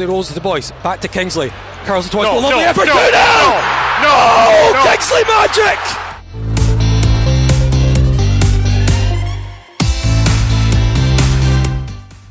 [0.00, 0.72] Kingsley rolls to the boys.
[0.82, 1.50] Back to Kingsley.
[1.84, 2.24] Carl's twice.
[2.24, 2.86] No, lovely no, effort.
[2.86, 3.10] no, 2 0!
[3.10, 3.60] no,
[4.00, 4.90] no, Oh, no.
[4.90, 5.78] Kingsley magic!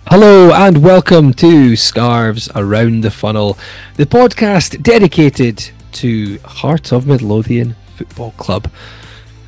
[0.08, 3.56] Hello and welcome to Scarves Around the Funnel,
[3.98, 8.72] the podcast dedicated to Heart of Midlothian Football Club.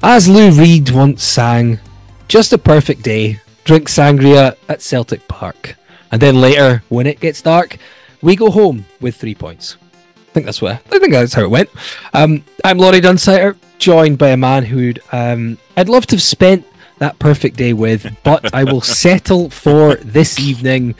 [0.03, 1.79] As Lou Reed once sang,
[2.27, 5.75] just a perfect day, drink sangria at Celtic Park.
[6.11, 7.77] And then later, when it gets dark,
[8.21, 9.77] we go home with three points.
[10.15, 11.69] I think that's where I think that's how it went.
[12.13, 16.65] Um, I'm Laurie Dunsider, joined by a man who um, I'd love to have spent
[16.99, 20.95] that perfect day with, but I will settle for this evening.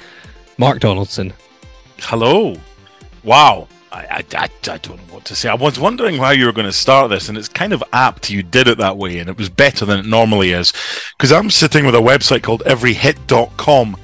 [0.57, 1.33] Mark Donaldson.
[1.99, 2.55] Hello.
[3.23, 3.67] Wow.
[3.91, 5.49] I, I, I, I don't know what to say.
[5.49, 8.29] I was wondering how you were going to start this, and it's kind of apt
[8.29, 10.73] you did it that way, and it was better than it normally is.
[11.17, 13.97] Because I'm sitting with a website called everyhit.com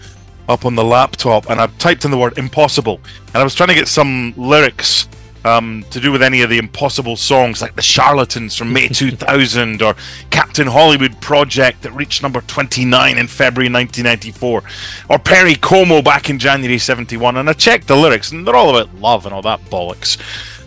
[0.47, 3.69] up on the laptop, and I've typed in the word impossible, and I was trying
[3.69, 5.07] to get some lyrics
[5.47, 9.81] um, to do with any of the impossible songs, like The Charlatans from May 2000,
[9.81, 9.95] or
[10.29, 14.63] Captain Hollywood Project that reached number 29 in February 1994,
[15.09, 17.37] or Perry Como back in January 71.
[17.37, 20.17] And I checked the lyrics, and they're all about love and all that bollocks.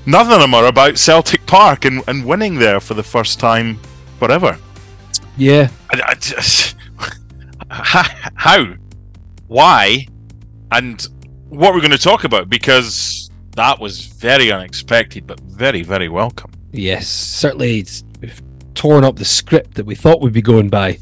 [0.06, 3.78] None of them are about Celtic Park and, and winning there for the first time
[4.18, 4.58] forever.
[5.36, 6.74] Yeah, I, I just,
[7.70, 8.74] how,
[9.50, 10.06] why,
[10.70, 11.02] and
[11.48, 16.52] what we're going to talk about because that was very unexpected, but very, very welcome.
[16.70, 18.40] yes, certainly it's we've
[18.74, 20.96] torn up the script that we thought we'd be going by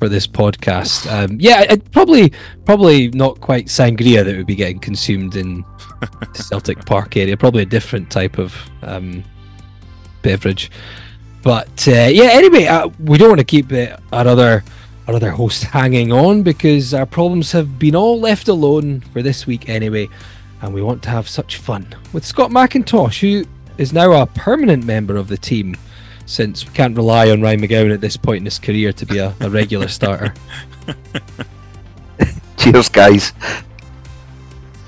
[0.00, 1.08] for this podcast.
[1.10, 2.32] Um, yeah, it, probably
[2.64, 5.64] probably not quite sangria that would be getting consumed in
[6.00, 7.36] the Celtic Park area.
[7.36, 8.52] Probably a different type of
[8.82, 9.22] um,
[10.22, 10.72] beverage.
[11.44, 14.64] But uh, yeah, anyway, uh, we don't want to keep it our other
[15.12, 19.46] our other host hanging on because our problems have been all left alone for this
[19.46, 20.08] week anyway,
[20.62, 23.46] and we want to have such fun with Scott McIntosh, who
[23.76, 25.76] is now a permanent member of the team.
[26.24, 29.18] Since we can't rely on Ryan McGowan at this point in his career to be
[29.18, 30.32] a, a regular starter.
[32.56, 33.32] Cheers, guys.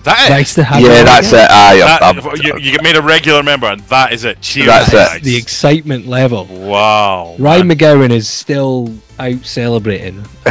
[0.05, 1.45] That is, nice to have yeah, him that's again.
[1.45, 1.51] it.
[1.51, 4.41] Aye, that- I'm- I'm- you, you made a regular member, and that is it.
[4.43, 5.23] Cheers, That's it.
[5.23, 6.45] The excitement level.
[6.47, 7.37] Wow.
[7.39, 7.79] Ryan man.
[7.79, 10.25] McGowan is still out celebrating.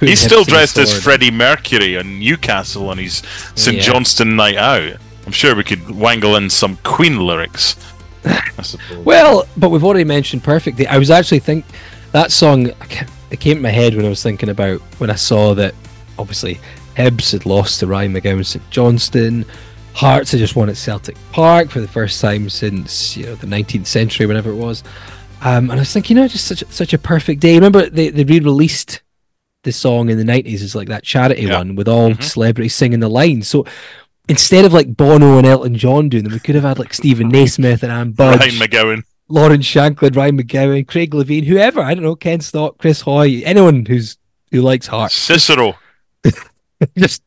[0.00, 1.02] He's still Hibs to dressed as.
[1.02, 3.22] Freddie Mercury in Newcastle on his
[3.54, 3.82] St Yeah.
[3.82, 4.92] Johnstone night out.
[5.26, 7.76] I'm sure we could wangle in some Queen lyrics.
[9.04, 10.86] Well, but we've already mentioned Perfect Day.
[10.86, 11.64] I was actually think
[12.12, 12.72] that song
[13.30, 15.74] it came to my head when I was thinking about when I saw that
[16.18, 16.58] obviously
[17.00, 19.44] Hibs had lost to Ryan McGowan St Johnstone.
[19.94, 23.46] Hearts had just won at Celtic Park for the first time since you know the
[23.46, 24.84] 19th century, whenever it was.
[25.42, 27.54] Um, and I was thinking, you know, just such a, such a perfect day.
[27.54, 29.02] Remember they they re-released
[29.62, 31.58] the song in the 90s as like that charity Yeah.
[31.58, 32.22] one with all Mhm.
[32.22, 33.46] celebrities singing the lines.
[33.48, 33.66] So
[34.28, 37.28] instead of like Bono and Elton John doing them, we could have had like Stephen
[37.32, 38.40] Naismith and Anne Budge.
[38.40, 39.02] Ryan McGowan.
[39.28, 43.84] Lawrence Shankland, Ryan McGowan, Craig Levein, whoever, I don't know, Ken Stott, Chris Hoy, anyone
[43.86, 44.16] who's
[44.50, 45.14] who likes hearts.
[45.14, 45.76] Cicero.
[46.98, 47.22] just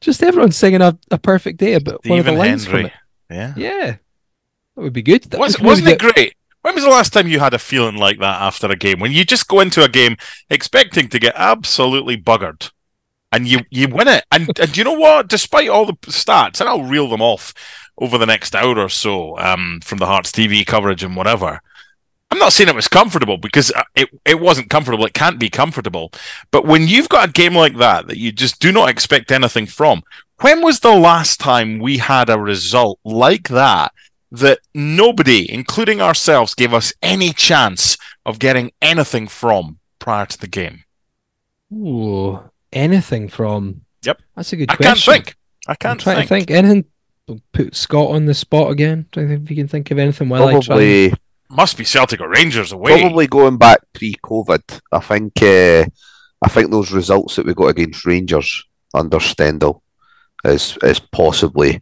[0.00, 2.92] just everyone singing a, a perfect day about one of the Stephen lines from it.
[3.30, 3.54] Yeah.
[3.56, 3.96] Yeah.
[4.74, 5.22] That would be good.
[5.24, 6.34] That was, wasn't it get- great?
[6.62, 9.00] When was the last time you had a feeling like that after a game?
[9.00, 10.16] When you just go into a game
[10.48, 12.70] expecting to get absolutely buggered
[13.32, 14.24] and you, you win it.
[14.30, 15.26] And, and you know what?
[15.26, 17.52] Despite all the stats, and I'll reel them off
[17.98, 21.60] over the next hour or so um, from the Hearts TV coverage and whatever.
[22.32, 25.04] I'm not saying it was comfortable because uh, it, it wasn't comfortable.
[25.04, 26.10] It can't be comfortable.
[26.50, 29.66] But when you've got a game like that that you just do not expect anything
[29.66, 30.02] from,
[30.40, 33.92] when was the last time we had a result like that
[34.30, 40.48] that nobody, including ourselves, gave us any chance of getting anything from prior to the
[40.48, 40.84] game?
[41.70, 42.40] Ooh,
[42.72, 43.82] anything from.
[44.06, 44.22] Yep.
[44.36, 45.12] That's a good I question.
[45.12, 45.36] can't think.
[45.68, 46.28] I I'm can't trying think.
[46.28, 46.50] to think.
[46.50, 46.84] Anything
[47.52, 49.04] put Scott on the spot again.
[49.12, 51.12] Do you think if you can think of anything while I try?
[51.52, 53.00] Probably, Must be Celtic or Rangers away.
[53.00, 54.80] probably going back pre-COVID.
[54.92, 55.84] I think, uh,
[56.44, 58.64] I think those results that we got against Rangers
[58.94, 59.82] under Stendel
[60.44, 61.76] is is possibly.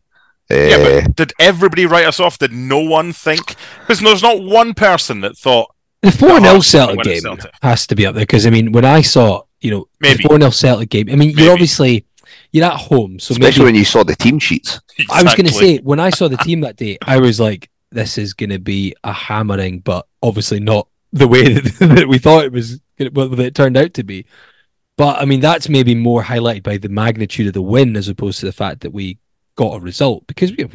[0.51, 2.39] Uh, Yeah, but did everybody write us off?
[2.39, 3.55] Did no one think?
[3.81, 7.53] Because there's not one person that thought The 4 0 Hearts Celtic win game Celtic.
[7.63, 10.23] has to be up there because, I mean, when I saw, you know, Maybe.
[10.23, 11.43] the 4 0 Celtic game, I mean, Maybe.
[11.43, 12.05] you're obviously
[12.53, 13.21] you're at home.
[13.21, 14.81] So especially maybe, when you saw the team sheets.
[15.11, 17.70] I was going to say, when I saw the team that day, I was like,
[17.93, 22.45] this is going to be a hammering, but obviously not the way that, we thought
[22.45, 24.27] it was, that it turned out to be.
[24.97, 28.41] But I mean, that's maybe more highlighted by the magnitude of the win as opposed
[28.41, 29.19] to the fact that we
[29.57, 30.69] got a result because we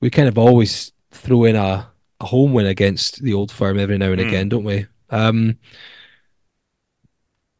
[0.00, 1.88] we kind of always throw in a,
[2.20, 4.28] a home win against the old firm every now and Mm.
[4.28, 4.86] again, don't we?
[5.10, 5.58] Um,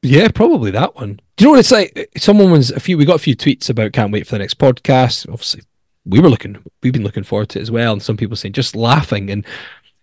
[0.02, 1.20] yeah, probably that one.
[1.36, 2.10] Do you know what it's like?
[2.16, 2.98] Someone was a few.
[2.98, 5.28] We got a few tweets about can't wait for the next podcast.
[5.30, 5.62] Obviously,
[6.04, 6.62] we were looking.
[6.82, 7.92] We've been looking forward to it as well.
[7.92, 9.46] And some people saying just laughing, and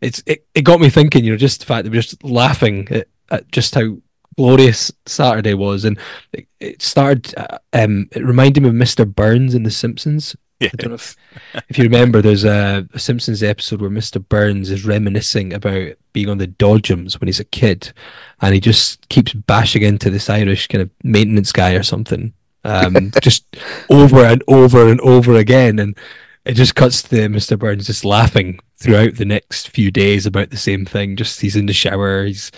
[0.02, 1.24] it's it, it got me thinking.
[1.24, 3.98] You know, just the fact that we're just laughing at, at just how
[4.38, 5.98] glorious Saturday was, and
[6.34, 7.34] it, it started.
[7.38, 9.08] Uh, um, it reminded me of Mr.
[9.08, 10.36] Burns in The Simpsons.
[10.62, 11.16] I don't know if,
[11.70, 14.24] if you remember, there's a, a Simpsons episode where Mr.
[14.28, 17.94] Burns is reminiscing about being on the Dodgems when he's a kid,
[18.42, 22.34] and he just keeps bashing into this Irish kind of maintenance guy or something,
[22.64, 23.46] um, just
[23.90, 25.98] over and over and over again, and
[26.46, 27.58] it just cuts to Mr.
[27.58, 31.16] Burns just laughing throughout the next few days about the same thing.
[31.16, 32.52] Just he's in the shower, he's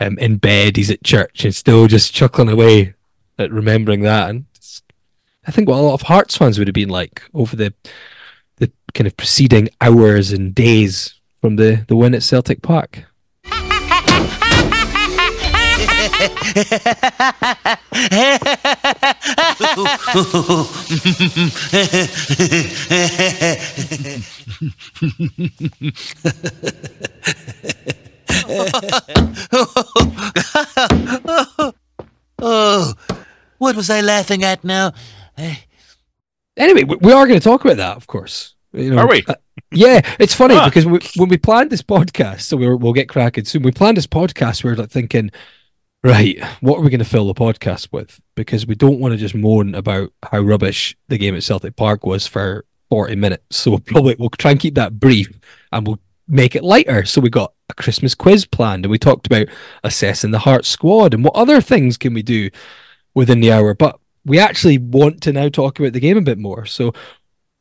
[0.00, 2.94] um, in bed, he's at church, and still just chuckling away
[3.38, 4.30] at remembering that.
[4.30, 4.46] And
[5.46, 7.72] I think what a lot of Hearts fans would have been like over the
[8.56, 13.04] the kind of preceding hours and days from the the win at Celtic Park.
[32.38, 32.92] Oh,
[33.58, 34.92] what was I laughing at now?
[36.56, 38.54] Anyway, we, we are going to talk about that, of course.
[38.72, 39.24] You know, Are we?
[39.26, 39.34] uh,
[39.72, 40.66] yeah, it's funny Ah.
[40.66, 43.62] because we, when we planned this podcast, so we were, we'll get cracking soon.
[43.62, 44.62] We planned this podcast.
[44.64, 45.30] We were like thinking,
[46.06, 48.20] right, what are we going to fill the podcast with?
[48.34, 52.06] Because we don't want to just moan about how rubbish the game at Celtic Park
[52.06, 53.56] was for forty minutes.
[53.56, 55.28] So we'll probably we'll try and keep that brief,
[55.72, 57.04] and we'll make it lighter.
[57.04, 59.48] So we got a Christmas quiz planned, and we talked about
[59.84, 62.50] assessing the Heart squad and what other things can we do
[63.14, 63.74] within the hour.
[63.74, 66.66] But we actually want to now talk about the game a bit more.
[66.66, 66.92] So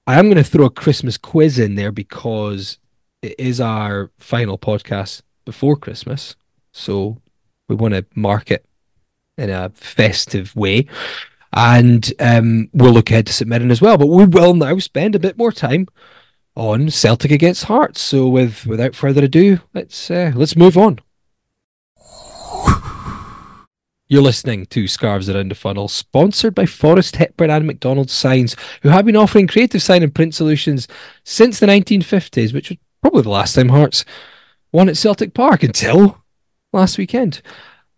[0.07, 2.79] I am going to throw a Christmas quiz in there because
[3.21, 6.35] it is our final podcast before Christmas.
[6.71, 7.21] So
[7.67, 8.65] we want to mark it
[9.37, 10.87] in a festive way.
[11.53, 13.97] And um, we'll look ahead to St Mirren as well.
[13.97, 15.87] But we will now spend a bit more time
[16.55, 18.01] on Celtic against Hearts.
[18.01, 20.99] So with without further ado, let's uh, let's move on.
[24.07, 28.89] You're listening to Scarves Around the Funnel, sponsored by Forest Hepburn and McDonald's Signs, who
[28.89, 30.87] have been offering creative sign and print solutions
[31.23, 34.05] since the 1950s, which was probably the last time Hearts
[34.71, 36.23] won at Celtic Park until
[36.75, 37.41] last weekend.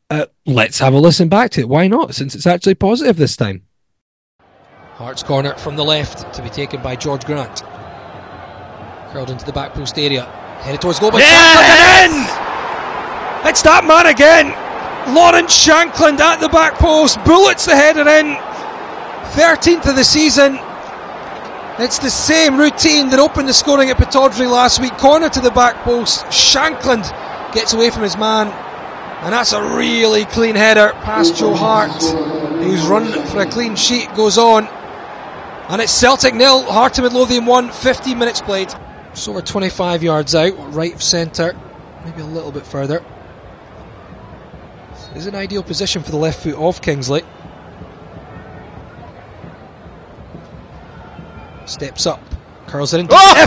[0.09, 1.69] Uh, let's have a listen back to it.
[1.69, 2.15] Why not?
[2.15, 3.63] Since it's actually positive this time.
[4.95, 7.61] Hearts corner from the left to be taken by Jorge Grant.
[9.11, 10.23] Curled into the back post area.
[10.61, 12.25] Headed towards goal by Shankland.
[13.49, 14.47] It's that man again.
[15.13, 17.23] Lawrence Shankland at the back post.
[17.25, 18.35] Bullets the header in.
[19.35, 20.57] 13th of the season.
[21.79, 24.97] It's the same routine that opened the scoring at Pittodrie last week.
[24.97, 26.25] Corner to the back post.
[26.25, 27.05] Shankland
[27.53, 28.47] gets away from his man.
[29.21, 32.03] And that's a really clean header past Joe Hart,
[32.61, 34.67] who's run for a clean sheet, goes on.
[35.69, 38.71] And it's Celtic nil, Heart of Midlothian 1, 15 minutes played.
[39.15, 41.59] So we're 25 yards out, right of centre,
[42.05, 43.03] maybe a little bit further.
[44.91, 47.23] This is an ideal position for the left foot of Kingsley.
[51.65, 52.21] Steps up,
[52.67, 53.43] curls it into Oh!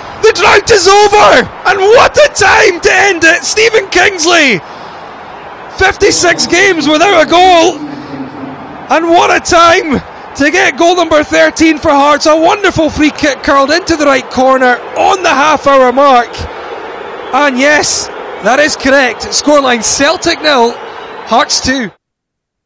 [0.22, 1.46] the drought is over!
[1.66, 3.44] And what a time to end it!
[3.44, 4.60] Stephen Kingsley!
[5.78, 7.78] 56 games without a goal!
[8.90, 10.00] And what a time
[10.36, 12.26] to get goal number 13 for Hearts.
[12.26, 16.28] A wonderful free kick curled into the right corner on the half hour mark.
[17.34, 18.06] And yes,
[18.44, 19.22] that is correct.
[19.22, 20.72] Scoreline Celtic nil,
[21.26, 21.90] Hearts 2.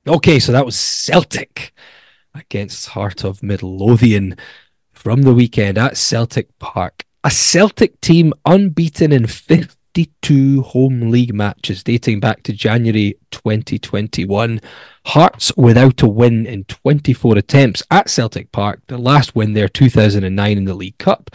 [0.07, 1.73] Okay, so that was Celtic
[2.35, 4.37] against Heart of Midlothian
[4.93, 7.05] from the weekend at Celtic Park.
[7.25, 14.61] A Celtic team unbeaten in 52 home league matches dating back to January 2021.
[15.07, 18.81] Hearts without a win in 24 attempts at Celtic Park.
[18.89, 21.31] The last win there 2009 in the League Cup,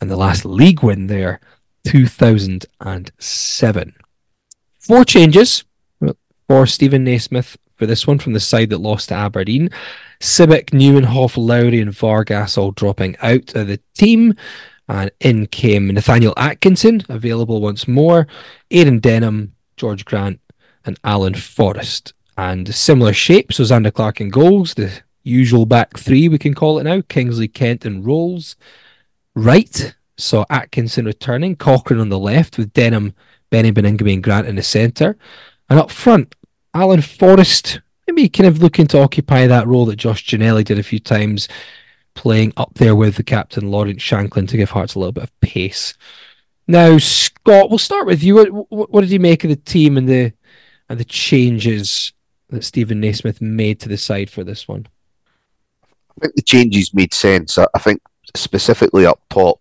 [0.00, 1.38] and the last league win there
[1.84, 3.94] 2007.
[4.80, 5.62] Four changes
[6.48, 9.70] for Stephen Naismith for this one from the side that lost to Aberdeen.
[10.20, 14.34] Sibbick, Nieuwenhof, Lowry, and Vargas all dropping out of the team.
[14.90, 18.26] And in came Nathaniel Atkinson, available once more,
[18.72, 20.40] Aidan Denholm, Jorge Grant,
[20.84, 22.12] and Alan Forrest.
[22.36, 24.90] And similar shape, so Zander Clark in goals, the
[25.22, 28.56] usual back three we can call it now Kingsley, Kent, and Rowles.
[29.36, 33.14] Right, saw Atkinson returning, Cochrane on the left, with Denholm,
[33.50, 35.16] Beni Baningime, and Grant in the centre.
[35.68, 36.34] And up front,
[36.74, 40.82] Alan Forrest, maybe kind of looking to occupy that role that Josh Ginnelly did a
[40.82, 41.46] few times,
[42.14, 45.40] playing up there with the captain Lawrence Shankland, to give Hearts a little bit of
[45.40, 45.94] pace.
[46.66, 48.36] Now, Scott, we'll start with you.
[48.68, 50.32] What, what did you make of the team and the
[50.88, 52.12] and the changes
[52.50, 54.86] that Stephen Naismith made to the side for this one?
[55.82, 57.58] I think the changes made sense.
[57.58, 58.02] I think
[58.36, 59.60] specifically up top,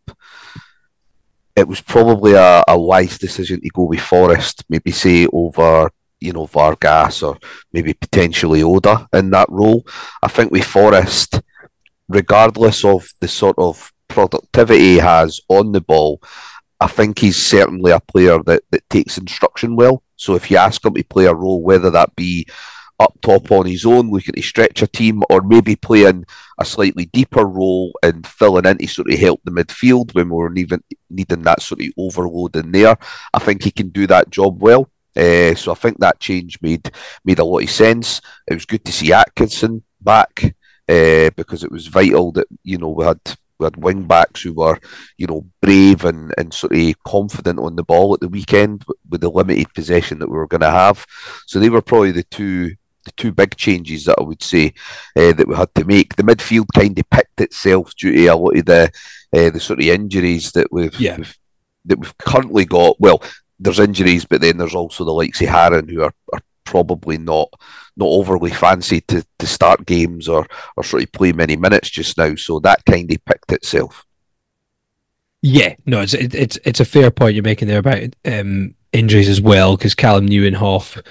[1.55, 5.89] it was probably a, a wise decision to go with Forrest, maybe say over
[6.19, 7.37] you know Vargas or
[7.73, 9.85] maybe potentially Oda in that role.
[10.21, 11.41] I think with Forrest,
[12.09, 16.21] regardless of the sort of productivity he has on the ball,
[16.81, 20.03] I think he's certainly a player that, that takes instruction well.
[20.15, 22.47] So if you ask him to play a role, whether that be
[22.99, 26.25] up top on his own, looking to stretch a team, or maybe playing
[26.59, 30.53] a slightly deeper role and filling in to sort of help the midfield when we're
[30.55, 32.97] even needing that sort of overload in there.
[33.33, 34.89] I think he can do that job well.
[35.15, 36.91] Uh, so I think that change made
[37.25, 38.21] made a lot of sense.
[38.47, 40.55] It was good to see Atkinson back
[40.89, 43.19] uh, because it was vital that you know we had
[43.59, 44.79] we had wing backs who were
[45.17, 49.21] you know brave and, and sort of confident on the ball at the weekend with
[49.21, 51.05] the limited possession that we were going to have.
[51.45, 54.73] So they were probably the two the two big changes that I would say
[55.15, 56.15] uh, that we had to make.
[56.15, 58.91] The midfield kind of picked itself due to a lot of the
[59.33, 61.17] uh, the sort of injuries that we've, yeah.
[61.17, 61.37] we've
[61.85, 62.99] that we've currently got.
[62.99, 63.21] Well,
[63.59, 67.49] there's injuries, but then there's also the likes of Haring who are, are probably not
[67.97, 70.47] not overly fancy to, to start games or
[70.77, 72.35] or sort of play many minutes just now.
[72.35, 74.05] So that kind of picked itself.
[75.41, 79.29] Yeah, no, it's it, it's it's a fair point you're making there about um, injuries
[79.29, 81.01] as well because Calem Nieuwenhof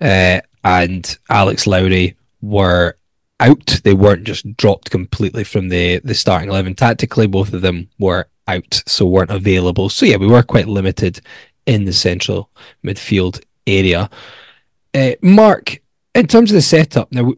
[0.00, 2.96] uh, and Alex Lowry were
[3.40, 3.80] out.
[3.82, 6.74] They weren't just dropped completely from the the starting eleven.
[6.74, 9.88] Tactically, both of them were out, so weren't available.
[9.88, 11.20] So yeah, we were quite limited
[11.66, 12.50] in the central
[12.84, 14.10] midfield area.
[14.94, 15.80] Uh, Mark,
[16.14, 17.32] in terms of the setup, now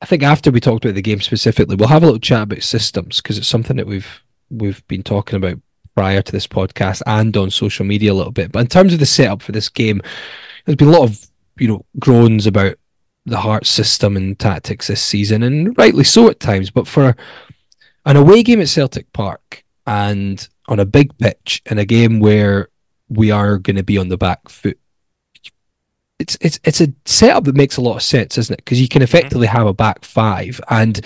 [0.00, 2.62] I think after we talked about the game specifically, we'll have a little chat about
[2.62, 5.58] systems because it's something that we've we've been talking about
[5.94, 8.52] prior to this podcast and on social media a little bit.
[8.52, 10.00] But in terms of the setup for this game,
[10.64, 11.26] there's been a lot of
[11.58, 12.76] you know groans about
[13.26, 16.70] the Heart system and tactics this season, and rightly so at times.
[16.70, 17.16] But for
[18.04, 22.68] an away game at Celtic Park and on a big pitch in a game where
[23.08, 24.78] we are going to be on the back foot.
[26.18, 28.64] It's it's it's a setup that makes a lot of sense, isn't it?
[28.64, 31.00] Because you can effectively have a back five, and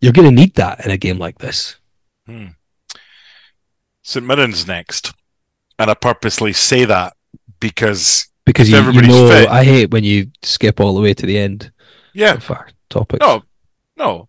[0.00, 1.76] you're going to need that in a game like this.
[2.26, 2.48] Hmm.
[4.02, 5.12] St Mirren's next,
[5.78, 7.14] and I purposely say that
[7.60, 11.26] because because you, you know fit, I hate when you skip all the way to
[11.26, 11.70] the end.
[12.12, 13.20] Yeah, of our topics.
[13.20, 13.42] No,
[13.96, 14.28] no,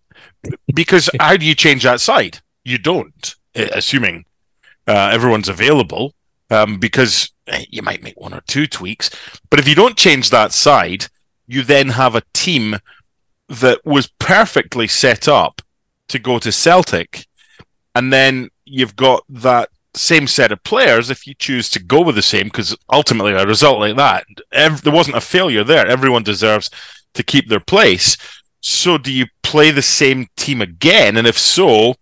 [0.73, 2.39] because how do you change that side?
[2.63, 4.25] You don't, assuming
[4.87, 6.13] uh, everyone's available
[6.49, 9.09] um, because eh, you might make one or two tweaks.
[9.49, 11.07] But if you don't change that side,
[11.47, 12.77] you then have a team
[13.47, 15.61] that was perfectly set up
[16.07, 17.25] to go to Celtic,
[17.93, 22.15] and then you've got that same set of players if you choose to go with
[22.15, 25.87] the same because ultimately a result like that ev- there wasn't a failure there.
[25.87, 26.69] Everyone deserves
[27.13, 28.17] to keep their place.
[28.59, 31.15] So do you play the same team again?
[31.17, 31.95] And if so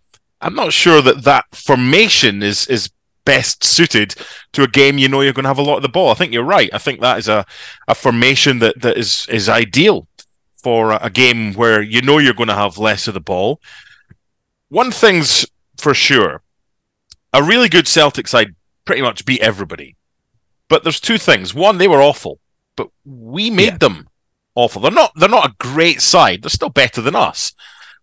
[0.44, 2.90] i'm not sure that that formation is is
[3.24, 4.14] best suited
[4.52, 6.10] to a game you know you're going to have a lot of the ball.
[6.10, 6.70] I think you're right.
[6.72, 7.44] I think that is a,
[7.88, 10.06] a formation that, that is is ideal
[10.62, 13.60] for a game where you know you're going to have less of the ball.
[14.68, 16.42] One thing's for sure.
[17.32, 18.54] A really good Celtic side
[18.84, 19.96] pretty much beat everybody.
[20.68, 21.54] But there's two things.
[21.54, 22.40] One, they were awful,
[22.76, 23.78] but we made yeah.
[23.78, 24.08] them
[24.54, 24.80] awful.
[24.80, 26.42] They're not they're not a great side.
[26.42, 27.52] They're still better than us.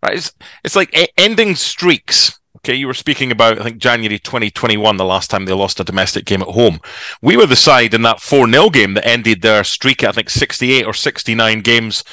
[0.03, 0.17] Right?
[0.17, 0.31] It's
[0.63, 5.31] it's like ending streaks Okay, you were speaking about, I think, January 2021, the last
[5.31, 6.79] time they lost a domestic game at home.
[7.19, 10.11] We were the side in that 4 0 game that ended their streak at, I
[10.11, 12.03] think, 68 or 69 games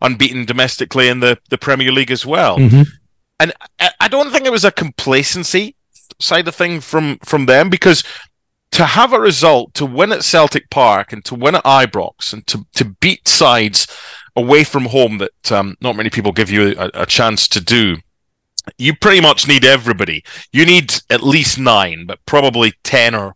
[0.00, 2.58] unbeaten domestically in the, the Premier League as well.
[2.58, 2.82] Mm-hmm.
[3.38, 5.76] And I, I don't think it was a complacency
[6.18, 8.02] side of thing from, from them because
[8.70, 12.46] to have a result to win at Celtic Park and to win at Ibrox and
[12.46, 13.86] to, to beat sides
[14.34, 17.96] away from home that um, not many people give you a, a chance to do
[18.78, 20.24] you pretty much need everybody.
[20.52, 23.34] You need at least nine, but probably ten or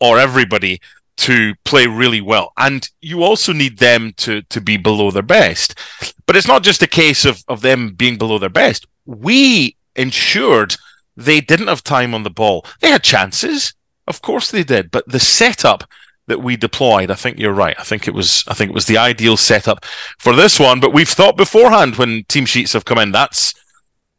[0.00, 0.80] or everybody
[1.18, 2.52] to play really well.
[2.56, 5.78] And you also need them to to be below their best.
[6.26, 8.86] But it's not just a case of, of them being below their best.
[9.06, 10.76] We ensured
[11.16, 12.64] they didn't have time on the ball.
[12.80, 13.74] They had chances.
[14.06, 14.90] Of course they did.
[14.90, 15.84] But the setup
[16.26, 17.76] that we deployed, I think you're right.
[17.78, 19.84] I think it was I think it was the ideal setup
[20.18, 20.80] for this one.
[20.80, 23.54] But we've thought beforehand when team sheets have come in, that's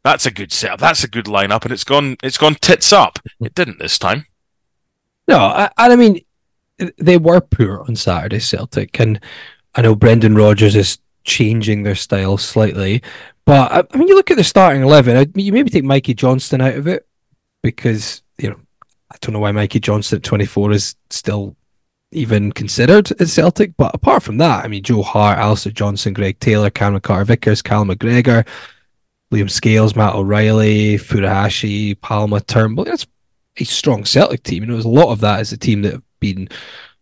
[0.04, 0.80] that's a good setup.
[0.80, 2.16] That's a good lineup, and it's gone.
[2.22, 3.18] It's gone tits up.
[3.40, 4.26] It didn't this time.
[5.26, 6.20] No, I, I mean
[6.98, 9.18] they were poor on Saturday, Celtic, and
[9.74, 13.02] I know Brendan Rodgers is changing their style slightly,
[13.46, 15.16] but I, I mean you look at the starting eleven.
[15.16, 17.08] I, you maybe take Mikey Johnston out of it
[17.62, 18.60] because you know
[19.10, 21.56] I don't know why Mikey Johnston at twenty four is still
[22.12, 23.74] even considered at Celtic.
[23.78, 27.62] But apart from that, I mean Joe Hart, Alistair Johnston, Greg Taylor, Cameron Carter Vickers,
[27.62, 28.46] Cal McGregor.
[29.34, 32.84] Liam Scales, Matt O'Reilly, Furuhashi, Palma, Turnbull.
[32.84, 33.06] That's
[33.58, 34.62] a strong Celtic team.
[34.62, 36.48] You know, there's a lot of that as a team that have been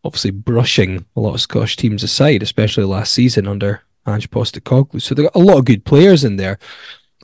[0.04, 5.00] obviously brushing a lot of Scottish teams aside, especially last season under Ange Postecoglou.
[5.00, 6.58] So they've got a lot of good players in there.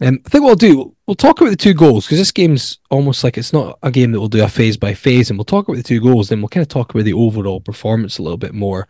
[0.01, 2.79] Um, I think what we'll do, we'll talk about the two goals because this game's
[2.89, 5.45] almost like it's not a game that we'll do a phase by phase, and we'll
[5.45, 6.29] talk about the two goals.
[6.29, 8.87] Then we'll kind of talk about the overall performance a little bit more.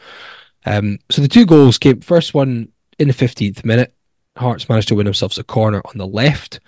[0.67, 3.95] Um, so the two goals came first one in the 15th minute.
[4.39, 6.61] Hearts managed to win themselves a corner on the left.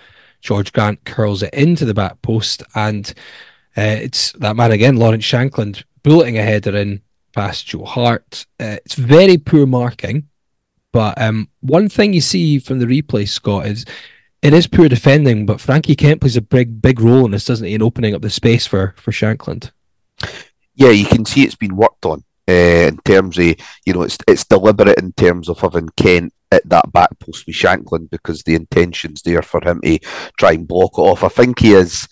[0.47, 3.13] Jorge Grant curls it into the back post, and
[3.77, 7.03] uh, it's that man again, Lawrence Shankland, bulleting a header in
[7.35, 8.47] past Joe Hart.
[8.59, 10.29] Uh, it's very poor marking,
[10.93, 13.85] but um, one thing you see from the replay, Scott, is
[14.43, 17.67] it is poor defending, but Frankie Kent plays a big, big role in this, doesn't
[17.67, 19.71] he, in opening up the space for for Shankland.
[20.75, 23.55] Yeah, you can see it's been worked on in terms of
[23.87, 27.57] you know it's it's deliberate in terms of having Kent at that back post with
[27.57, 29.99] Shankland because the intention's there for him to
[30.39, 31.23] try and block it off.
[31.25, 32.09] I think he is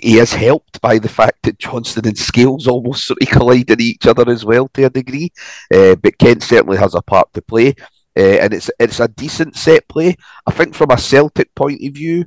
[0.00, 3.80] he is helped by the fact that Johnston and Scales almost sort of collide in
[3.80, 5.32] each other as well to a degree.
[5.74, 7.74] Uh, but Kent certainly has a part to play.
[8.16, 10.16] Uh, and it's it's a decent set play.
[10.46, 12.24] I think from a Celtic point of view,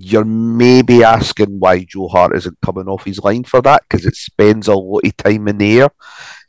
[0.00, 4.14] you're maybe asking why Joe Hart isn't coming off his line for that because it
[4.14, 5.90] spends a lot of time in the air.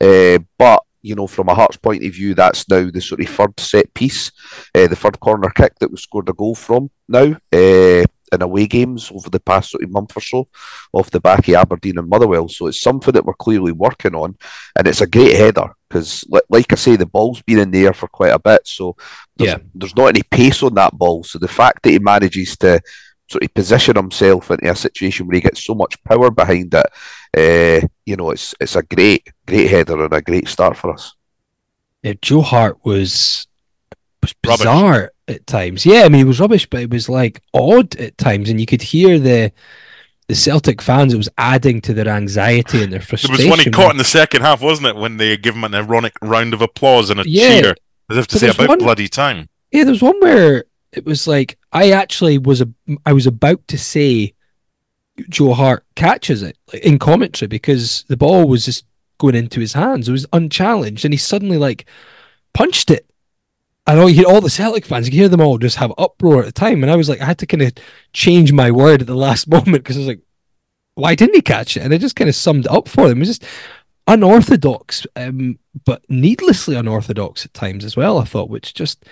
[0.00, 3.28] Uh, but you know, from a Hearts point of view, that's now the sort of
[3.28, 4.30] third set piece,
[4.74, 8.66] uh, the third corner kick that we scored a goal from now uh, in away
[8.66, 10.46] games over the past sort of month or so,
[10.92, 12.48] off the back of Aberdeen and Motherwell.
[12.48, 14.36] So it's something that we're clearly working on,
[14.76, 17.94] and it's a great header because, like I say, the ball's been in the air
[17.94, 18.94] for quite a bit, so
[19.36, 19.58] there's, Yeah.
[19.74, 21.24] there's not any pace on that ball.
[21.24, 22.80] So the fact that he manages to
[23.30, 26.86] sort of position himself into a situation where he gets so much power behind it,
[27.36, 31.14] uh, you know, it's it's a great, great header and a great start for us.
[32.02, 33.46] Yeah, Joe Hart was
[34.22, 34.58] was Rubbish.
[34.58, 35.86] bizarre at times.
[35.86, 38.66] Yeah, I mean, it was rubbish, but it was like odd at times, and you
[38.66, 39.52] could hear the
[40.28, 41.12] the Celtic fans.
[41.14, 43.48] It was adding to their anxiety and their There frustration.
[43.48, 44.96] was one he caught in the second half, wasn't it?
[44.96, 47.60] When they give him an ironic round of applause and a Yeah.
[47.60, 47.74] cheer,
[48.10, 49.48] as if to But say about one- bloody time.
[49.72, 52.68] Yeah, there was one where it was like I actually was a
[53.06, 54.34] I was about to say
[55.28, 58.84] Joe Hart catches it like, in commentary because the ball was just
[59.18, 60.08] going into his hands.
[60.08, 61.86] It was unchallenged, and he suddenly like
[62.54, 63.06] punched it.
[63.86, 66.40] I know you hear all the Celtic fans, you hear them all just have uproar
[66.40, 67.72] at the time, and I was like, I had to kind of
[68.12, 70.20] change my word at the last moment because I was like,
[70.94, 71.82] why didn't he catch it?
[71.82, 73.18] And I just kind of summed it up for them.
[73.18, 73.44] It was just
[74.06, 78.18] unorthodox, um, but needlessly unorthodox at times as well.
[78.18, 79.04] I thought, which just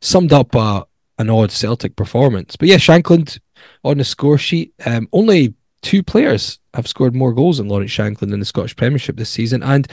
[0.00, 0.84] summed up uh,
[1.18, 2.56] an odd Celtic performance.
[2.56, 3.38] But yeah, Shankland
[3.84, 4.74] on the score sheet.
[4.84, 9.16] Um, only two players have scored more goals than Lawrence Shankland in the Scottish Premiership
[9.16, 9.88] this season, and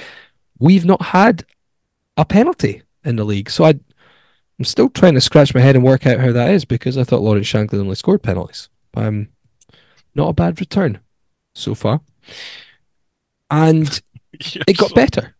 [0.59, 1.45] we've not had
[2.17, 3.49] a penalty in the league.
[3.49, 6.65] So I, I'm still trying to scratch my head and work out how that is
[6.65, 8.69] because I thought Lawrence Shankland only scored penalties.
[8.91, 9.29] But um,
[10.15, 10.99] not a bad return
[11.55, 12.01] so far,
[13.49, 14.01] and
[14.33, 15.35] it got so, better.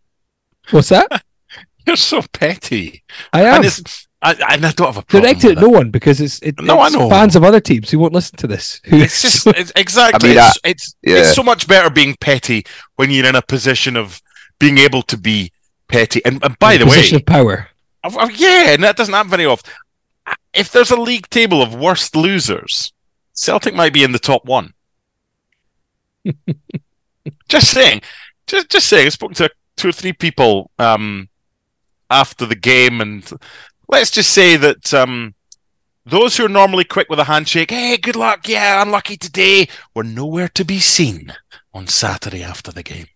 [0.70, 1.24] What's that?
[1.86, 3.04] You're so petty.
[3.32, 3.56] I am.
[3.56, 6.18] And, it's, I, and I don't have a problem directed with at no one because
[6.18, 7.10] it's it, No, I it's know.
[7.10, 8.80] fans of other teams who won't listen to this.
[8.86, 10.30] Who It's just it's, exactly.
[10.30, 11.16] I mean, it's, it's yeah.
[11.18, 12.64] it's so much better being petty
[12.96, 14.22] when you're in a position of
[14.58, 15.52] being able to be
[15.88, 16.24] petty.
[16.24, 17.68] And, and by the way, position of power.
[18.34, 19.72] Yeah, and that doesn't happen very often.
[20.54, 22.94] If there's a league table of worst losers,
[23.34, 24.72] Celtic might be in the top one.
[27.48, 28.00] just saying,
[28.46, 29.06] just just saying.
[29.06, 31.28] I spoke to two or three people um,
[32.10, 33.30] after the game, and
[33.88, 35.34] let's just say that um,
[36.06, 40.04] Those who are normally quick with a handshake, hey, good luck, yeah, unlucky today, were
[40.04, 41.32] nowhere to be seen
[41.72, 43.06] on Saturday after the game.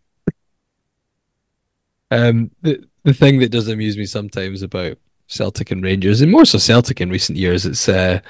[2.10, 6.46] Um, the the thing that does amuse me sometimes about Celtic and Rangers, and more
[6.46, 8.20] so Celtic in recent years, it's uh,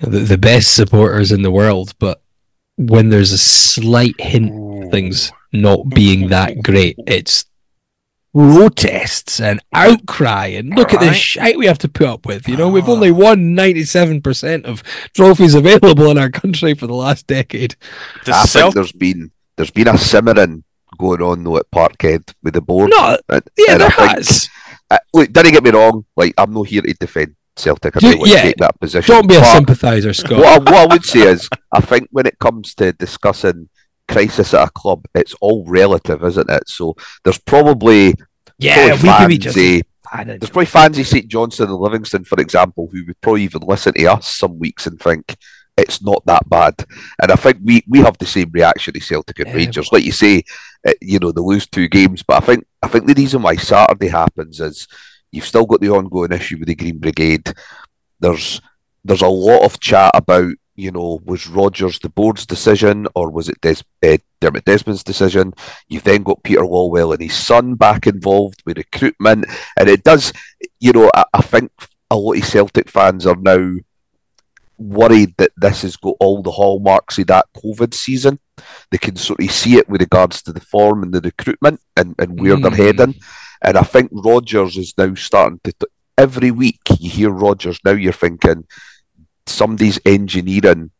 [0.00, 2.20] the, the best supporters in the world, but
[2.76, 4.52] when there's a slight hint
[4.84, 7.46] of things not being that great, it's
[8.38, 11.16] protests and outcry and look at this Alright.
[11.20, 12.48] shite we have to put up with.
[12.48, 17.26] You know, we've only won 97% of trophies available in our country for the last
[17.26, 17.74] decade.
[18.24, 20.62] The I think Celt- there's been there's been a simmering
[20.98, 22.90] going on though at Parkhead with the board.
[22.94, 24.48] No, And- yeah, and there I think- has.
[24.90, 26.04] Uh, look, didn't get me wrong.
[26.16, 27.96] Like I'm not here to defend Celtic.
[27.96, 29.12] I You- don't want yeah, to take that position.
[29.14, 30.38] Don't be a sympathiser, Scott.
[30.38, 33.68] what, I, what I would say is, I think when it comes to discussing
[34.06, 36.68] crisis at a club, it's all relative, isn't it?
[36.68, 38.14] So there's probably
[38.58, 39.56] yeah, we could be just.
[39.58, 39.80] eh,
[40.40, 43.92] there's probably fans of St Johnstone and Livingston, for example, who would probably even listen
[43.94, 45.36] to us some weeks and think
[45.78, 46.74] it's not that bad.
[47.22, 49.90] And I think we, we have the same reaction to Celtic and Yeah, Rangers.
[49.92, 50.42] Like you say,
[50.86, 53.56] uh, you know, they lose two games, but I think I think the reason why
[53.56, 54.88] Saturday happens is
[55.30, 57.52] you've still got the ongoing issue with the Green Brigade.
[58.20, 58.60] There's
[59.04, 63.48] there's a lot of chat about, you know, was Rodgers the board's decision or was
[63.48, 65.52] it Des- uh, Dermot Desmond's decision?
[65.88, 69.46] You've then got Peter Lawwell and his son back involved with recruitment,
[69.78, 70.32] and it does,
[70.80, 71.70] you know, I, I think
[72.10, 73.74] a lot of Celtic fans are now
[74.78, 78.38] worried that this has got all the hallmarks of that COVID season.
[78.90, 82.14] They can sort of see it with regards to the form and the recruitment and,
[82.18, 82.62] and where Mm.
[82.62, 83.14] they're heading.
[83.60, 85.72] And I think Rodgers is now starting to.
[85.72, 88.66] T- every week you hear Rodgers, now you're thinking
[89.46, 90.90] somebody's engineering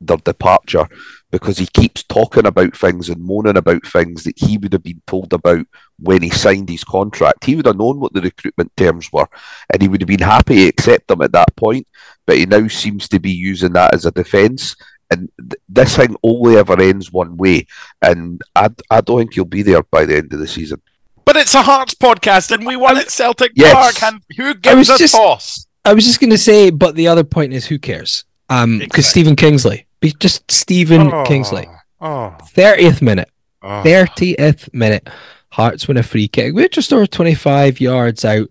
[0.00, 0.86] their departure
[1.30, 5.02] because he keeps talking about things and moaning about things that he would have been
[5.06, 5.66] told about
[5.98, 7.44] when he signed his contract.
[7.44, 9.26] He would have known what the recruitment terms were
[9.72, 11.86] and he would have been happy to accept them at that point.
[12.26, 14.76] But he now seems to be using that as a defence.
[15.10, 17.66] And th- this thing only ever ends one way.
[18.02, 20.80] And I, I don't think he'll be there by the end of the season.
[21.24, 23.72] But it's a Hearts podcast, and we won at Celtic Yes.
[23.74, 25.66] Park, and who was gives a just- toss?
[25.84, 28.24] I was just going to say, but the other point is, who cares?
[28.48, 29.02] Um, because Exactly.
[29.02, 31.66] Stephen Kingsley, be just Stephen Oh, Kingsley,
[32.00, 33.30] Oh, thirtieth minute,
[33.62, 33.82] oh.
[33.82, 35.08] thirtieth minute,
[35.52, 36.54] Hearts win a free kick.
[36.54, 38.48] We're just over twenty-five yards out,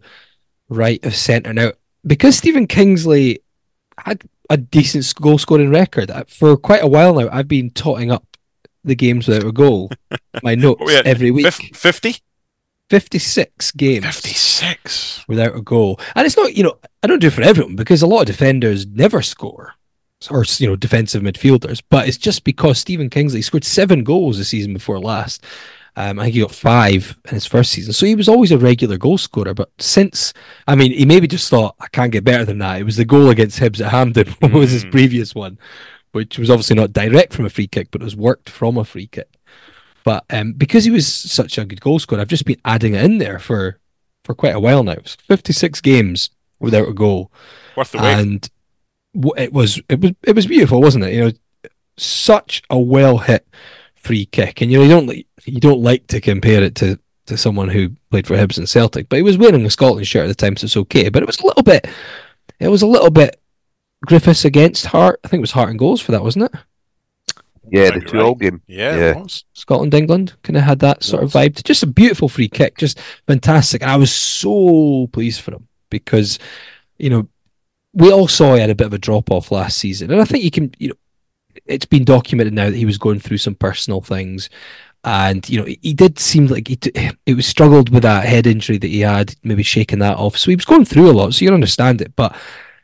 [0.69, 1.53] right of centre.
[1.53, 1.73] Now,
[2.05, 3.39] because Stephen Kingsley
[3.97, 8.25] had a decent goal scoring record for quite a while now, I've been totting up
[8.83, 9.89] the games without a goal.
[10.43, 11.01] My notes Oh, yeah.
[11.05, 11.51] every week.
[11.51, 12.15] Fif- 50?
[12.89, 14.05] Fifty-six games.
[14.05, 15.25] 56.
[15.27, 15.99] without a goal.
[16.15, 18.27] And it's not, you know, I don't do it for everyone because a lot of
[18.27, 19.73] defenders never score
[20.31, 24.45] or, you know, defensive midfielders, but it's just because Stephen Kingsley scored seven goals the
[24.45, 25.43] season before last.
[25.97, 27.93] Um, I think he got five in his first season.
[27.93, 29.53] So he was always a regular goal scorer.
[29.53, 30.33] But since,
[30.67, 32.79] I mean, he maybe just thought, I can't get better than that.
[32.81, 34.91] It was the goal against Hibs at Hampden, what was his Mm.
[34.91, 35.57] previous one,
[36.11, 38.83] which was obviously not direct from a free kick, but it was worked from a
[38.83, 39.29] free kick.
[40.03, 43.03] But um, because he was such a good goal scorer, I've just been adding it
[43.03, 43.79] in there for
[44.25, 44.93] for quite a while now.
[44.93, 47.31] It's 56 games without a goal,
[47.77, 48.17] Worth the wait.
[48.19, 48.49] and
[49.37, 51.13] it was it was it was beautiful, wasn't it?
[51.13, 51.31] You know,
[51.97, 53.47] such a well hit
[53.95, 56.99] free kick, and you know you don't like you don't like to compare it to
[57.27, 60.25] to someone who played for Hibs and Celtic, but he was wearing a Scotland shirt
[60.25, 61.09] at the time, so it's okay.
[61.09, 61.87] But it was a little bit,
[62.59, 63.39] it was a little bit
[64.05, 65.19] Griffiths against Hart.
[65.23, 66.59] I think it was Hart and goals for that, wasn't it?
[67.71, 68.25] Yeah, the two right.
[68.25, 68.61] all game.
[68.67, 69.23] yeah, yeah.
[69.53, 71.63] Scotland England kind of had that sort of vibe.
[71.63, 73.81] Just a beautiful free kick, just fantastic.
[73.81, 76.37] And I was so pleased for him because,
[76.99, 77.27] you know,
[77.95, 80.25] we all saw he had a bit of a drop off last season, and I
[80.25, 80.95] think you can, you know,
[81.65, 84.49] it's been documented now that he was going through some personal things,
[85.03, 86.77] and you know, he did seem like he
[87.25, 90.37] it was struggled with that head injury that he had, maybe shaking that off.
[90.37, 92.15] So he was going through a lot, so you understand it.
[92.15, 92.35] But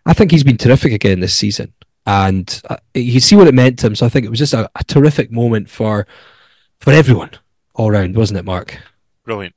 [0.06, 1.74] I think he's been terrific again this season,
[2.06, 3.96] and uh, you see what it meant to him.
[3.96, 6.08] So I think it was just a, a terrific moment for
[6.80, 7.32] for everyone
[7.76, 8.80] all round, wasn't it, Mark?
[9.26, 9.56] Brilliant.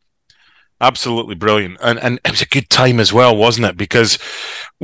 [0.80, 1.78] Absolutely brilliant.
[1.80, 3.76] And and it was a good time as well, wasn't it?
[3.76, 4.18] Because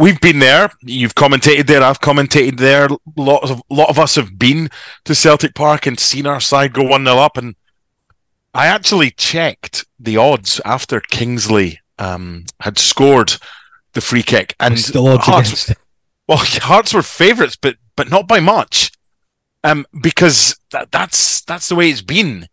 [0.01, 2.89] we've been there, you've commentated there, I've commentated there.
[3.17, 4.71] Lots of lot of us have been
[5.05, 7.37] to Celtic Park and seen our side go 1 0 up.
[7.37, 7.55] And
[8.55, 13.35] I actually checked the odds after Kingsley um, had scored
[13.93, 14.57] the free kick.
[14.59, 15.79] And still odds Hearts, against it.
[16.29, 18.93] well, Hearts were favourites, but but not by much,
[19.63, 22.49] um, because that, that's that's the way it's been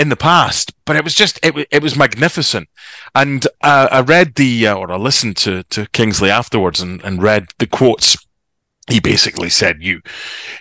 [0.00, 0.72] in the past.
[0.86, 2.68] But it was just it, it was magnificent,
[3.14, 7.22] and uh, I read the uh, or I listened to to Kingsley afterwards and, and
[7.22, 8.16] read the quotes.
[8.88, 10.00] He basically said, "You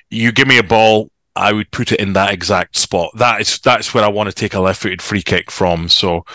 [0.09, 3.11] you give me a ball." I would put it in that exact spot.
[3.15, 5.87] That is that's where I want to take a left-footed free kick from.
[5.87, 6.25] So,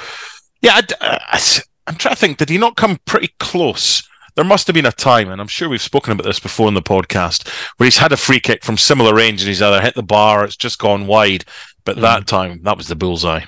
[0.63, 1.39] yeah, I,
[1.87, 2.39] am trying to think.
[2.39, 4.03] Did he not come pretty close
[4.35, 6.75] there must have been a time, and I'm sure we've spoken about this before in
[6.75, 9.95] the podcast, where he's had a free kick from similar range and he's either hit
[9.95, 11.45] the bar it's just gone wide.
[11.85, 12.03] But hmm.
[12.03, 13.45] that time, that was the bullseye.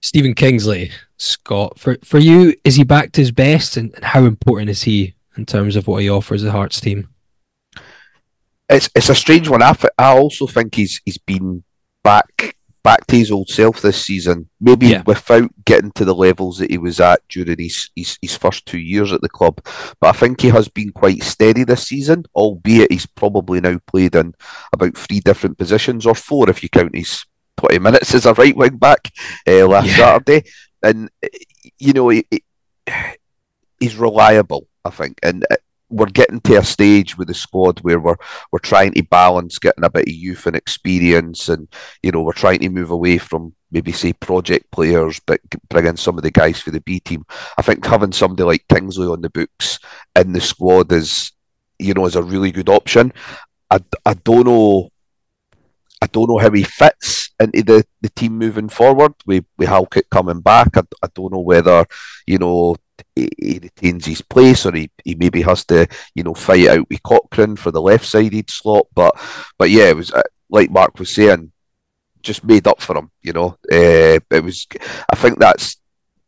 [0.00, 4.24] Stephen Kingsley, Scott, for for you, is he back to his best, and, and how
[4.24, 7.08] important is he in terms of what he offers the Hearts team?
[8.68, 9.62] It's it's a strange one.
[9.62, 11.64] I, I also think he's he's been
[12.02, 14.48] back back to his old self this season.
[14.60, 15.02] Maybe Yeah.
[15.06, 18.78] without getting to the levels that he was at during his, his his first two
[18.78, 19.60] years at the club.
[20.00, 24.14] But I think he has been quite steady this season, albeit he's probably now played
[24.14, 24.34] in
[24.72, 27.24] about three different positions or four if you count his
[27.56, 29.10] twenty minutes as a right wing back
[29.46, 29.96] uh, last Yeah.
[29.96, 30.48] Saturday.
[30.82, 31.28] And uh,
[31.78, 32.44] you know he, he-
[33.78, 35.44] he's reliable, I think, and.
[35.90, 38.16] We're getting to a stage with the squad where we're
[38.52, 41.68] we're trying to balance getting a bit of youth and experience, and
[42.02, 45.96] you know we're trying to move away from maybe say project players, but bring in
[45.96, 47.24] some of the guys for the B team.
[47.58, 49.78] I think having somebody like Kingsley on the books
[50.16, 51.32] in the squad is,
[51.78, 53.12] you know, is a really good option.
[53.70, 54.90] I, I don't know.
[56.02, 59.12] I don't know how he fits into the, the team moving forward.
[59.26, 60.76] We we Halkett coming back.
[60.76, 61.84] I, I don't know whether
[62.26, 62.76] you know
[63.14, 67.02] he, retains his place or he, he maybe has to you know fight out with
[67.02, 68.86] Cochrane for the left sided slot.
[68.94, 69.14] But
[69.58, 71.52] but yeah, it was uh, like Mark was saying,
[72.22, 73.10] just made up for him.
[73.22, 74.66] You know, uh, it was.
[75.12, 75.76] I think that's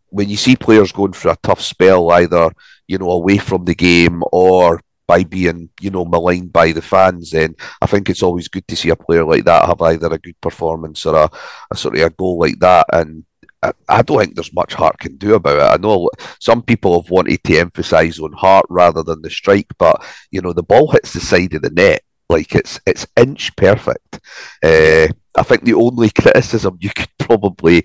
[0.09, 2.51] when you see players going through a tough spell, either
[2.87, 7.31] you know away from the game or by being you know maligned by the fans.
[7.31, 10.19] Then I think it's always good to see a player like that have either a
[10.19, 11.31] good performance or a,
[11.71, 13.25] a sort of a goal like that and.
[13.63, 15.75] I- I don't think there's much Hart can do about it.
[15.79, 20.03] I know some people have wanted to emphasise on Hart rather than the strike, but
[20.31, 24.21] you know the ball hits the side of the net like it's it's inch perfect.
[24.63, 27.85] Uh, I think the only criticism you could probably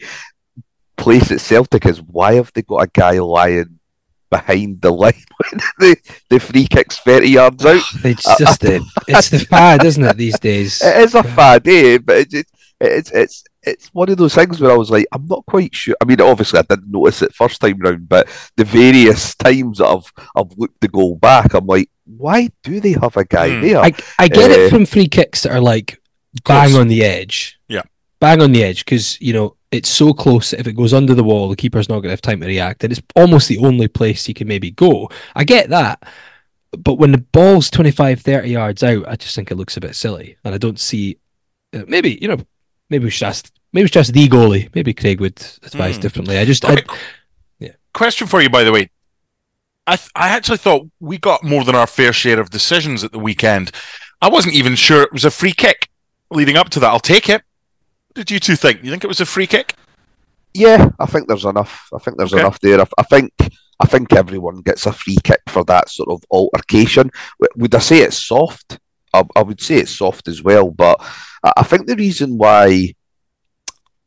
[0.98, 3.80] place at Celtic is why have they got a guy lying
[4.30, 5.98] behind the line when the,
[6.30, 7.82] the free kick's 30 yards out?
[8.04, 10.82] It's just the it's the fad, isn't it, these days?
[10.82, 12.00] It is a fad, eh?
[12.00, 12.48] But it, it,
[12.80, 15.96] it's it's it's one of those things where I was like, I'm not quite sure.
[16.02, 19.88] I mean, obviously, I didn't notice it first time round, but the various times that
[19.88, 23.62] I've I've looked to go back, I'm like, why do they have a guy Hmm.
[23.62, 23.80] there?
[23.80, 26.02] I, I get Uh, it from free kicks that are like
[26.46, 26.76] bang Close.
[26.82, 27.60] on the edge.
[27.68, 27.82] Yeah.
[28.20, 30.52] Bang on the edge because, you know, it's so close.
[30.52, 32.48] that If it goes under the wall, the keeper's not going to have time to
[32.48, 32.84] react.
[32.84, 35.10] And it's almost the only place you can maybe go.
[35.36, 36.02] I get that.
[36.72, 39.96] But when the ball's 25, 30 yards out, I just think it looks a bit
[39.96, 40.38] silly.
[40.44, 41.18] And I don't see,
[41.74, 42.38] uh, maybe, you know,
[42.90, 44.74] maybe we should ask, maybe it's just the goalie.
[44.76, 46.02] Maybe Craig would advise Hmm.
[46.02, 46.38] differently.
[46.38, 46.84] I just, Okay.
[46.88, 46.96] I,
[47.60, 47.72] yeah.
[47.94, 48.90] Question for you, by the way.
[49.86, 53.12] I th- I actually thought we got more than our fair share of decisions at
[53.14, 53.72] the weekend.
[54.22, 55.88] I wasn't even sure it was a free kick
[56.30, 56.88] leading up to that.
[56.90, 57.42] I'll take it.
[58.08, 58.84] What did you two think?
[58.84, 59.76] You think it was a free kick?
[60.54, 61.88] Yeah, I think there's enough.
[61.94, 62.42] I think there's Okay.
[62.42, 62.82] enough there.
[62.82, 63.32] I, I think
[63.80, 67.12] I think everyone gets a free kick for that sort of altercation.
[67.56, 68.80] Would I say it's soft?
[69.14, 70.70] I, I would say it's soft as well.
[70.72, 71.00] But
[71.44, 72.94] I, I think the reason why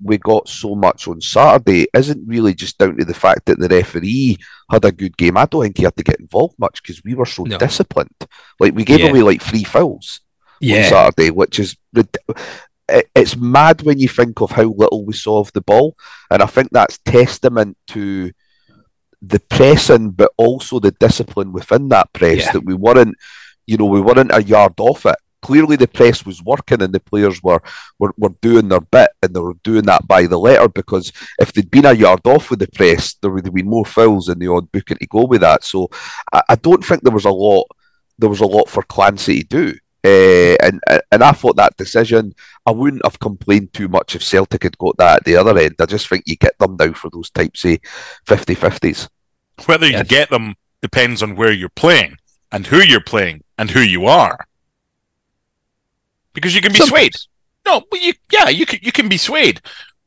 [0.03, 3.69] we got so much on Saturday isn't really just down to the fact that the
[3.69, 4.37] referee
[4.71, 5.37] had a good game.
[5.37, 7.59] I don't think he had to get involved much because we were so No.
[7.59, 8.15] disciplined.
[8.59, 9.09] Like we gave Yeah.
[9.11, 10.21] away like three fouls
[10.61, 10.89] on.
[10.89, 11.77] Saturday, which is
[13.15, 15.97] it's mad when you think of how little we saw of the ball,
[16.31, 18.33] and I think that's testament to
[19.23, 22.53] the pressing, but also the discipline within that press Yeah.
[22.53, 23.15] that we weren't,
[23.67, 25.17] you know, we weren't a yard off it.
[25.43, 27.63] Clearly, the press was working, and the players were,
[27.99, 30.69] were were doing their bit, and they were doing that by the letter.
[30.69, 33.85] Because if they'd been a yard off with the press, there would have been more
[33.87, 35.65] fouls and the odd booking to go with that.
[35.65, 35.89] So,
[36.33, 37.67] I, I don't think there was a lot.
[38.19, 39.79] There was a lot for Clancy to do.
[40.03, 40.81] Uh, and
[41.13, 44.97] and I thought that decision, I wouldn't have complained too much if Celtic had got
[44.97, 45.75] that at the other end.
[45.79, 47.79] I just think you get them now for those types of
[48.27, 49.09] 50 50s.
[49.67, 50.03] Whether you Yeah.
[50.05, 52.17] get them depends on where you're playing
[52.51, 54.47] and who you're playing and who you are.
[56.33, 57.13] Because you can be swayed.
[57.67, 59.61] No, but you yeah, you can you can be swayed.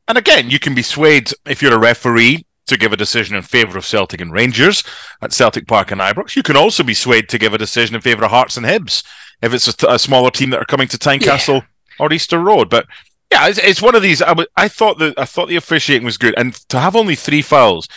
[0.08, 3.42] And again, you can be swayed if you're a referee to give a decision in
[3.42, 4.82] favour of Celtic and Rangers
[5.22, 6.36] at Celtic Park and Ibrox.
[6.36, 9.04] You can also be swayed to give a decision in favour of Hearts and Hibs
[9.42, 11.66] if it's a, smaller team that are coming to Tynecastle
[11.98, 12.70] or Easter Road.
[12.70, 12.86] But
[13.30, 14.22] yeah, it's, it's one of these.
[14.22, 17.14] I w- I thought the I thought the officiating was good, and to have only
[17.14, 17.88] three fouls,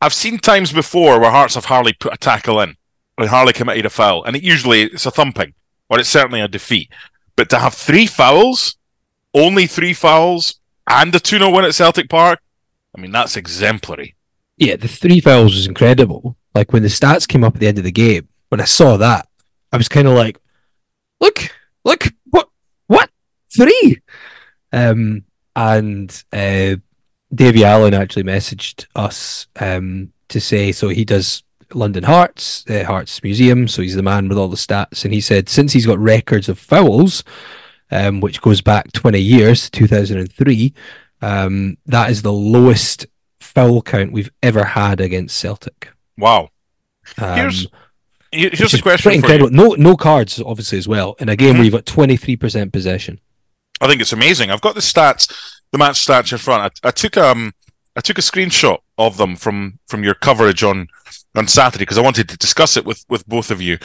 [0.00, 2.76] I've seen times before where Hearts have hardly put a tackle in,
[3.18, 5.54] or hardly committed a foul, and it usually it's a thumping
[5.92, 6.90] or it's certainly a defeat.
[7.36, 8.76] But to have three fouls,
[9.34, 12.40] only three fouls, and a 2 0 win at Celtic Park,
[12.96, 14.14] I mean, that's exemplary.
[14.56, 16.36] Yeah, the three fouls was incredible.
[16.54, 18.96] Like when the stats came up at the end of the game, when I saw
[18.98, 19.26] that,
[19.72, 20.38] I was kind of like,
[21.20, 21.50] "Look,
[21.84, 22.48] look, what,
[22.86, 23.10] what,
[23.54, 24.02] three?
[24.72, 25.24] Um,
[25.56, 26.76] and uh,
[27.34, 31.42] Davy Allen actually messaged us um to say so he does
[31.74, 35.04] London Hearts, uh, Hearts Museum, so he's the man with all the stats.
[35.04, 37.24] And he said since he's got records of fouls,
[37.90, 40.72] um, which goes back 20 years, 2003,
[41.20, 43.06] um, that is the lowest
[43.40, 45.90] foul count we've ever had against Celtic.
[46.18, 46.50] Wow.
[47.18, 47.66] Um, Here's
[48.58, 49.16] here's a question for you.
[49.16, 49.50] incredible.
[49.50, 51.16] No, no cards, obviously, as well.
[51.18, 51.58] In a game Mhm.
[51.58, 53.20] where you've got 23% possession.
[53.80, 54.50] I think it's amazing.
[54.50, 55.30] I've got the stats,
[55.72, 56.72] the match stats in front.
[56.82, 57.52] I, I took um
[57.94, 60.86] I took a screenshot of them from from your coverage on
[61.34, 63.78] on Saturday because I wanted to discuss it with with both of you.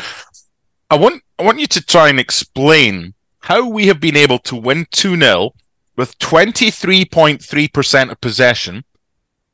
[0.90, 4.56] I want I want you to try and explain how we have been able to
[4.56, 5.52] win 2-0
[5.96, 8.84] with 23.3% of possession,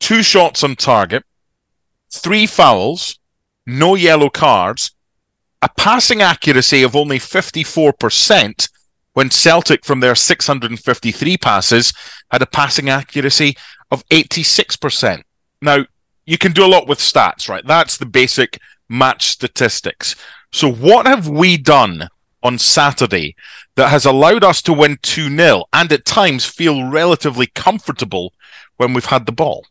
[0.00, 1.24] two shots on target,
[2.10, 3.18] three fouls,
[3.66, 4.92] no yellow cards,
[5.62, 8.68] a passing accuracy of only 54%
[9.14, 11.92] when Celtic, from their 653 passes,
[12.30, 13.56] had a passing accuracy
[13.90, 15.22] of 86%.
[15.62, 15.86] Now,
[16.26, 17.66] you can do a lot with stats, right?
[17.66, 20.16] That's the basic match statistics.
[20.52, 22.08] So, what have we done
[22.42, 23.34] on Saturday
[23.76, 28.32] that has allowed us to win 2 0 and at times feel relatively comfortable
[28.76, 29.66] when we've had the ball?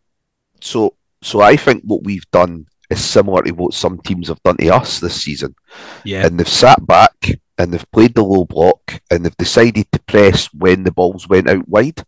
[0.61, 4.57] So, so I think what we've done is similar to what some teams have done
[4.57, 5.55] to us this season.
[6.03, 6.25] Yeah.
[6.25, 7.15] and they've sat back
[7.57, 11.49] and they've played the low block and they've decided to press when the balls went
[11.49, 12.03] out wide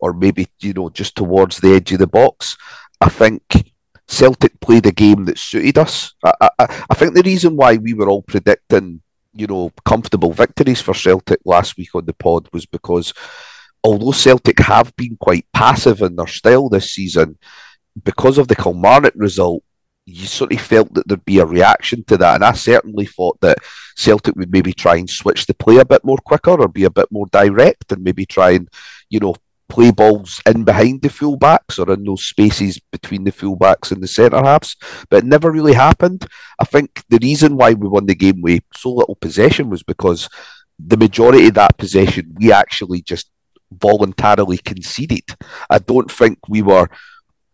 [0.00, 2.56] or maybe you know just towards the edge of the box
[3.00, 3.69] i think
[4.10, 7.94] celtic played a game that suited us i, I, I think the reason why we
[7.94, 12.66] were all predicting you know comfortable victories for celtic last week on the pod was
[12.66, 13.14] because
[13.84, 17.38] although celtic have been quite passive in their style this season
[18.04, 19.62] because of the kilmarnock result
[20.06, 22.36] you sort of felt that there'd be a reaction to that.
[22.36, 23.58] And I certainly thought that
[23.96, 26.90] Celtic would maybe try and switch the play a bit more quicker or be a
[26.90, 28.68] bit more direct and maybe try and,
[29.08, 29.34] you know,
[29.70, 34.08] play balls in behind the fullbacks or in those spaces between the fullbacks and the
[34.08, 34.76] centre halves.
[35.08, 36.26] But it never really happened.
[36.60, 40.28] I think the reason why we won the game with so little possession was because
[40.78, 43.30] the majority of that possession we actually just
[43.72, 45.24] voluntarily conceded.
[45.68, 46.88] I don't think we were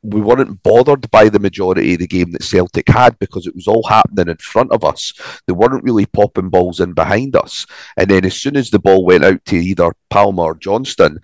[0.02, 3.66] we weren't bothered by the majority of the game that Celtic had because it was
[3.66, 5.12] all happening in front of us.
[5.46, 7.66] They weren't really popping balls in behind us.
[7.96, 11.18] And then as soon as the ball went out to either Palmer or Johnston,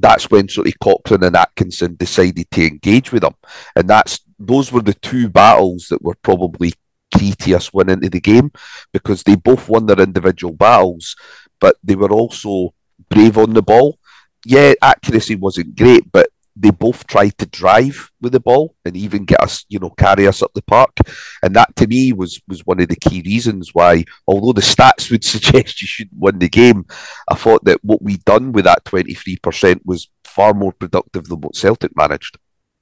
[0.00, 3.34] that's when sort of Cochrane and Atkinson decided to engage with them.
[3.76, 6.72] And that's those were the two battles that were probably
[7.16, 8.50] key to us winning the game
[8.92, 11.16] because they both won their individual battles,
[11.60, 12.72] but they were also
[13.08, 13.98] brave on the ball.
[14.44, 19.24] Yeah, accuracy wasn't great, but they both tried to drive with the ball and even
[19.24, 20.94] get us, you know, carry us up the park.
[21.42, 25.10] And that to me was was one of the key reasons why, although the stats
[25.10, 26.84] would suggest you shouldn't win the game,
[27.30, 31.28] I thought that what we'd done with that twenty three percent was far more productive
[31.28, 32.38] than what Celtic managed.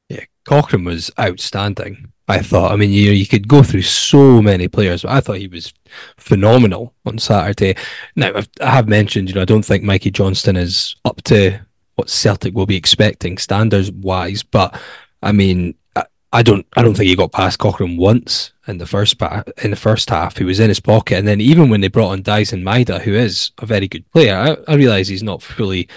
[0.09, 2.13] Yeah, Cochrane was outstanding.
[2.31, 2.73] I thought.
[2.73, 5.73] I mean, you you could go through so many players, but I thought he was
[6.19, 7.75] phenomenal on Saturday.
[8.17, 11.61] Now, I've, I have mentioned, you know, I don't think Mikey Johnston is up to
[11.99, 14.81] what Celtic will be expecting standards wise, but
[15.23, 18.87] I mean, I, I don't, I don't think he got past Cochrane once in the
[18.87, 20.37] first pa- in the first half.
[20.37, 23.15] He was in his pocket, and then even when they brought on Daizen Maeda, who
[23.15, 25.89] is a very good player, I, I realise he's not fully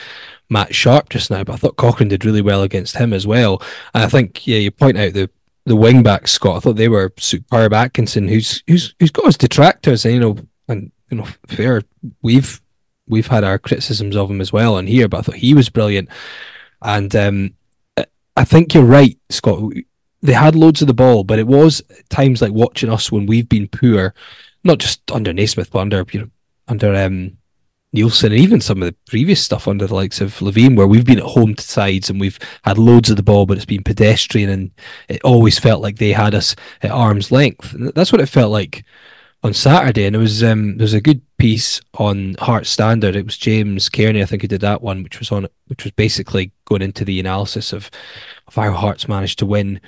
[0.49, 3.61] Matt Sharp just now, but I thought Cochrane did really well against him as well.
[3.93, 5.29] And I think, yeah, you point out the
[5.65, 6.57] the wing backs, Scott.
[6.57, 7.73] I thought they were superb.
[7.73, 10.37] Atkinson, who's who's who's got his detractors, and you know,
[10.67, 11.83] and you know, fair.
[12.23, 12.59] We've
[13.11, 15.69] we've had our criticisms of him as well on here, but I thought he was
[15.69, 16.09] brilliant.
[16.81, 17.53] And um,
[18.35, 19.73] I think you're right, Scott.
[20.23, 23.49] They had loads of the ball, but it was times like watching us when we've
[23.49, 24.13] been poor,
[24.63, 26.29] not just under Naismith, but under you know
[26.67, 27.37] under um,
[27.95, 31.05] Neilson and even some of the previous stuff under the likes of Levein, where we've
[31.05, 33.83] been at home to sides and we've had loads of the ball, but it's been
[33.83, 34.71] pedestrian and
[35.09, 37.75] it always felt like they had us at arm's length.
[37.93, 38.85] That's what it felt like
[39.43, 40.05] on Saturday.
[40.05, 43.15] And it was um, there was a good piece on Heart Standard.
[43.15, 45.91] It was James Kearney, I think, who did that one, which was on which was
[45.93, 47.89] basically going into the analysis of,
[48.47, 49.81] of how Hearts managed to win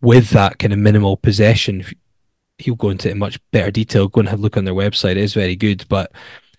[0.00, 1.84] with that kind of minimal possession.
[2.58, 4.08] He'll go into it in much better detail.
[4.08, 5.12] Go and have a look on their website.
[5.12, 6.12] It is very good, but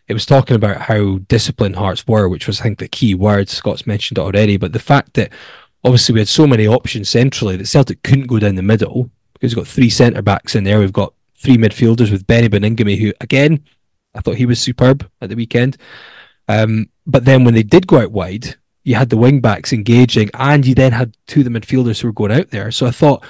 [0.08, 3.50] it was talking about how disciplined Hearts were, which was I think the key word.
[3.50, 5.32] Scott's mentioned it already, but the fact that
[5.84, 9.56] obviously we had so many options centrally that Celtic couldn't go down the middle because
[9.56, 10.80] we've got three centre backs in there.
[10.80, 11.14] We've got
[11.46, 13.64] three midfielders with Beni Baningime, who again
[14.16, 15.78] I thought he was superb at the weekend.
[16.48, 20.30] Um, but then when they did go out wide, you had the wing backs engaging,
[20.34, 22.72] and you then had two of the midfielders who were going out there.
[22.72, 23.24] So I thought,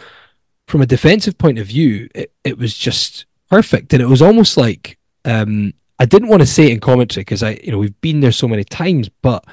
[0.68, 4.58] from a defensive point of view, it, it was just perfect, and it was almost
[4.58, 8.00] like um, I didn't want to say it in commentary because I, you know, we've
[8.02, 9.46] been there so many times, but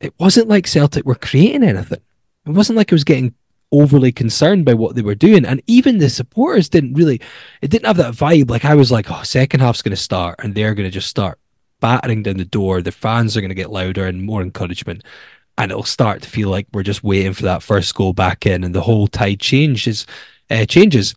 [0.00, 2.00] it wasn't like Celtic were creating anything.
[2.46, 3.34] It wasn't like it was getting
[3.72, 5.44] overly concerned by what they were doing.
[5.44, 7.20] And even the supporters didn't really,
[7.62, 8.50] it didn't have that vibe.
[8.50, 11.08] Like I was like, oh, second half's going to start and they're going to just
[11.08, 11.38] start
[11.80, 12.82] battering down the door.
[12.82, 15.04] The fans are going to get louder and more encouragement.
[15.58, 18.64] And it'll start to feel like we're just waiting for that first goal back in,
[18.64, 20.06] and the whole tide changes.
[20.48, 21.14] Uh, changes.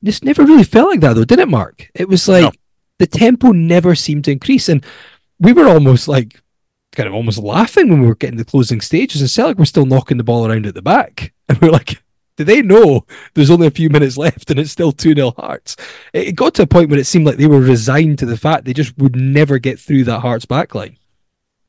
[0.00, 1.90] This never really felt like that, though, did it, Mark?
[1.94, 2.52] It was like No.
[2.98, 4.82] the tempo never seemed to increase, and
[5.38, 6.40] we were almost like
[6.92, 9.84] kind of almost laughing when we were getting the closing stages, and Celtic were still
[9.84, 12.02] knocking the ball around at the back, and we are like,
[12.36, 15.76] do they know there's only a few minutes left and it's still 2 0 Hearts?
[16.12, 18.64] It got to a point where it seemed like they were resigned to the fact
[18.64, 20.96] they just would never get through that Hearts backline.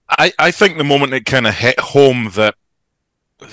[0.10, 2.56] I, I think the moment it kind of hit home that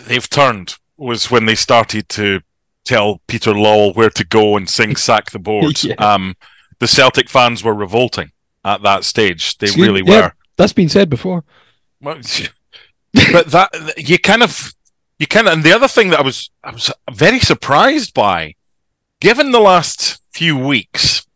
[0.06, 2.40] they've turned was when they started to
[2.84, 5.94] tell Peter Lawwell where to go and sing "Sack the Board." Yeah.
[5.94, 6.36] Um,
[6.78, 8.32] the Celtic fans were revolting
[8.64, 9.58] at that stage.
[9.58, 10.20] They Excuse- really yeah.
[10.20, 10.32] were.
[10.56, 11.44] That's been said before.
[12.00, 12.16] Well,
[13.32, 14.72] but that you kind of
[15.18, 18.54] you of and the other thing that I was I was very surprised by,
[19.20, 21.26] given the last few weeks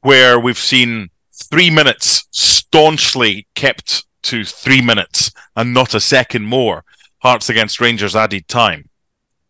[0.00, 6.84] where we've seen three minutes staunchly kept to three minutes and not a second more,
[7.18, 8.88] Hearts against Rangers added time.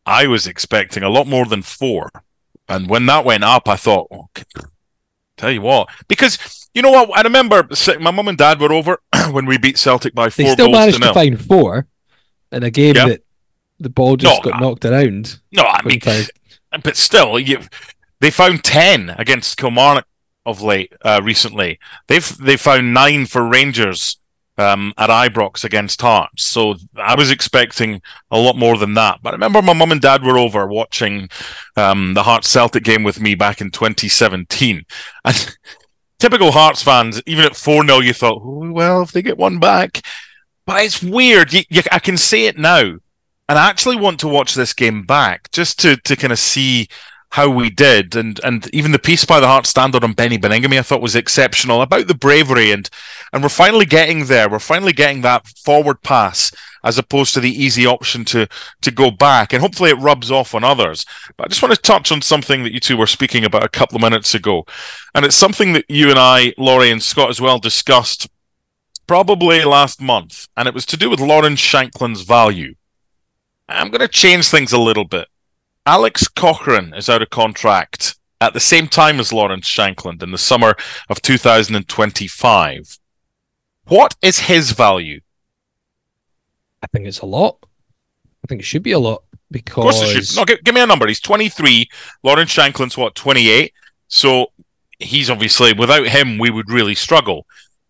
[0.07, 2.11] I was expecting a lot more than four,
[2.68, 4.29] and when that went up, I thought, oh,
[5.37, 7.68] tell you what, because you know what, I remember
[8.01, 9.01] my mum and dad were over
[9.31, 10.45] when we beat Celtic by four.
[10.45, 11.87] They still managed to to find four
[12.53, 13.09] in a game Yeah.
[13.09, 13.22] that
[13.79, 15.41] the ball just No, got knocked around.
[15.53, 16.31] No, I mean, Sometimes.
[16.83, 17.61] but still, you,
[18.20, 20.07] they found ten against Kilmarnock
[20.45, 21.79] of late uh, recently.
[22.09, 24.18] They've they found nine for Rangers
[24.59, 26.45] um, at Ibrox against Hearts.
[26.45, 28.01] So I was expecting
[28.31, 29.18] a lot more than that.
[29.22, 31.29] But I remember my mum and dad were over watching
[31.77, 34.85] um, the Hearts Celtic game with me back in 2017,
[35.24, 35.57] and.
[36.18, 39.59] Typical Hearts fans, even at 4 0, you thought, oh, well, if they get one
[39.59, 40.01] back.
[40.64, 41.53] But it's weird.
[41.53, 42.95] You, you, I can say it now.
[43.49, 46.88] And I actually want to watch this game back just to, to kind of see
[47.30, 48.16] how we did.
[48.16, 51.16] And and even the piece by the Heart Standard on Beni Baningime I thought was
[51.16, 52.88] exceptional about the bravery and
[53.32, 54.49] and we're finally getting there.
[54.49, 56.53] We're finally getting that forward pass
[56.84, 58.49] as opposed to the easy option to
[58.80, 59.53] to go back.
[59.53, 61.05] And hopefully it rubs off on others.
[61.36, 63.68] But I just want to touch on something that you two were speaking about a
[63.68, 64.64] couple of minutes ago.
[65.14, 68.28] And it's something that you and I, Laurie and Scott as well, discussed
[69.07, 70.49] probably last month.
[70.57, 72.74] And it was to do with Lawrence Shankland's value.
[73.69, 75.29] I'm going to change things a little bit.
[75.85, 80.39] Alex Cochrane is out of contract at the same time as Lawrence Shankland in the
[80.39, 80.75] summer
[81.09, 82.99] of 2025.
[83.87, 85.21] What is his value?
[86.83, 87.59] I think it's a lot.
[88.45, 89.77] I think it should be a lot because.
[89.77, 90.37] Of course, it should.
[90.37, 91.07] No, give, give me a number.
[91.07, 91.89] He's 23.
[92.23, 93.73] Lawrence Shankland's what, 28?
[94.09, 94.53] So
[94.99, 97.47] he's obviously, without him, we would really struggle.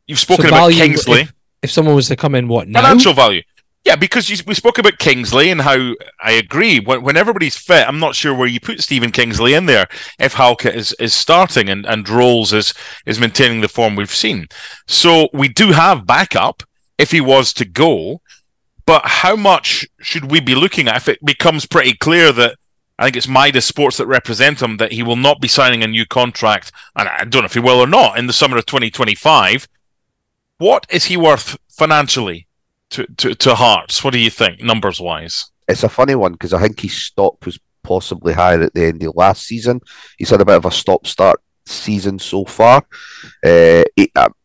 [0.07, 1.20] You've So spoken about value, Kingsley.
[1.22, 2.83] If, if someone was to come in, what now?
[2.83, 3.43] Financial value.
[3.87, 6.80] Yeah, because you, we spoke about Kingsley and how I agree.
[6.80, 9.87] When, when everybody's fit, I'm not sure where you put Stephen Kingsley in there
[10.18, 12.74] if Halkett is, is starting and, and Rowles is,
[13.07, 14.49] is maintaining the form we've seen.
[14.89, 16.64] So we do have backup
[16.99, 18.22] if he was to go.
[18.87, 22.57] But how much should we be looking at if it becomes pretty clear that
[22.99, 25.87] I think it's Midas Sports that represent him that he will not be signing a
[25.87, 28.66] new contract, and I don't know if he will or not in the summer of
[28.66, 29.68] 2025.
[30.59, 32.47] What is he worth financially
[32.91, 34.03] to, to, to Hearts?
[34.03, 35.47] What do you think, numbers wise?
[35.68, 39.03] It's a funny one because I think his stock was possibly higher at the end
[39.03, 39.80] of last season.
[40.18, 42.84] He's had a bit of a stop start season so far.
[43.45, 43.84] Uh,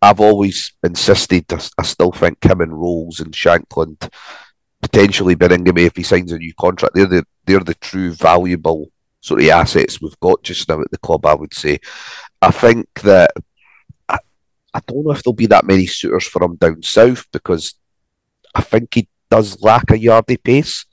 [0.01, 1.45] I've always insisted,
[1.77, 4.11] I, still think him and Rowles and Shankland,
[4.81, 9.41] potentially Baningime if he signs a new contract, they're the, they're the true valuable sort
[9.41, 11.79] of assets we've got just now at the club, I would say.
[12.41, 13.31] I think that
[14.09, 14.17] I,
[14.73, 17.75] I don't know if there'll be that many suitors for him down south because
[18.53, 20.85] I think he does lack a yardy pace.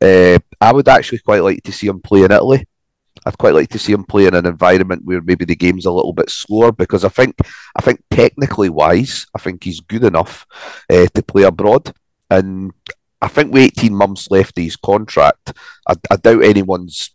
[0.00, 2.66] Uh, I would actually quite like to see him play in Italy.
[3.24, 5.92] I'd quite like to see him play in an environment where maybe the game's a
[5.92, 7.36] little bit slower because I think
[7.76, 10.46] I think technically wise, I think he's good enough
[10.90, 11.92] uh, to play abroad.
[12.30, 12.72] And
[13.20, 15.52] I think with 18 months left of his contract,
[15.86, 17.14] I, I doubt anyone's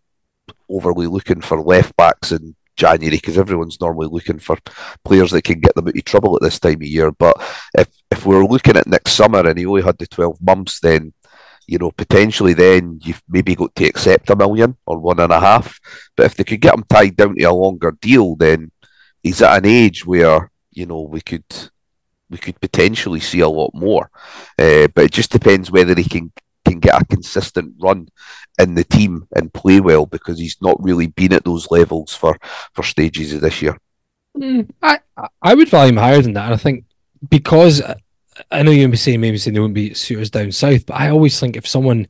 [0.69, 4.57] overly looking for left backs in January because everyone's normally looking for
[5.03, 7.11] players that can get them out of trouble at this time of year.
[7.11, 7.35] But
[7.77, 11.13] if if we're looking at next summer and he only had the 12 months, then
[11.67, 15.39] you know potentially then you've maybe got to accept a million or one and a
[15.39, 15.79] half.
[16.15, 18.71] But if they could get him tied down to a longer deal, then
[19.23, 21.45] he's at an age where you know we could
[22.29, 24.09] we could potentially see a lot more.
[24.59, 26.31] Uh, but it just depends whether he can
[26.69, 28.09] can get a consistent run
[28.59, 32.37] in the team and play well because he's not really been at those levels for
[32.73, 33.77] for stages of this year.
[34.37, 36.45] Mm, I I- I would value him higher than that.
[36.45, 36.85] And I think
[37.29, 37.81] because
[38.51, 41.09] I know you'll be saying maybe saying there won't be suitors down south, but I
[41.09, 42.07] always think if someone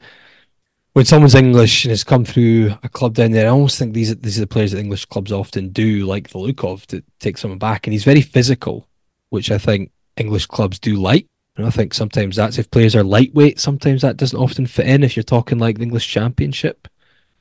[0.94, 4.12] when someone's English and has come through a club down there, I almost think these
[4.12, 7.04] are, these are the players that English clubs often do, like the look of, to
[7.20, 7.86] take someone back.
[7.86, 8.88] And he's very physical,
[9.30, 11.28] which I think English clubs do like.
[11.58, 15.04] And I think sometimes that's if players are lightweight, sometimes that doesn't often fit in
[15.04, 16.88] if you're talking like the English Championship.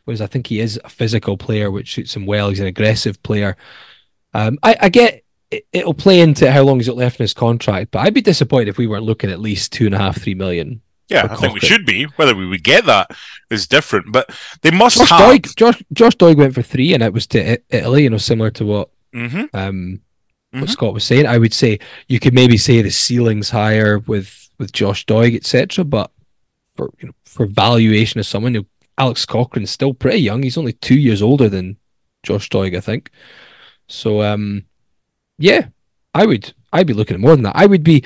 [0.05, 2.49] Whereas I think he is a physical player, which suits him well.
[2.49, 3.57] He's an aggressive player.
[4.33, 7.35] Um, I, I get it, it'll play into how long he's got left in his
[7.35, 10.21] contract, but I'd be disappointed if we weren't looking at least two and a half,
[10.21, 12.05] three million Yeah, I think we should be.
[12.05, 13.11] Whether we would get that
[13.51, 14.31] is different, but
[14.63, 15.21] they must Josh have.
[15.21, 18.05] Doig, Josh, Josh Doig went for three, and it was to Italy.
[18.05, 20.01] You know, similar to what hmm um,
[20.53, 20.71] what Mhm.
[20.71, 21.27] Scott was saying.
[21.27, 21.79] I would say
[22.09, 25.85] you could maybe say the ceiling's higher with with Josh Doig, etc.
[25.85, 26.11] But
[26.77, 28.67] for you know, for valuation of someone, you know,
[28.99, 30.43] Alex Cochrane's still pretty young.
[30.43, 31.77] He's only two years older than
[32.23, 33.11] Josh Doig, I think.
[33.89, 34.65] So, um,
[35.39, 35.69] yeah,
[36.15, 37.57] I would I'd be looking at more than that.
[37.57, 38.03] I would be.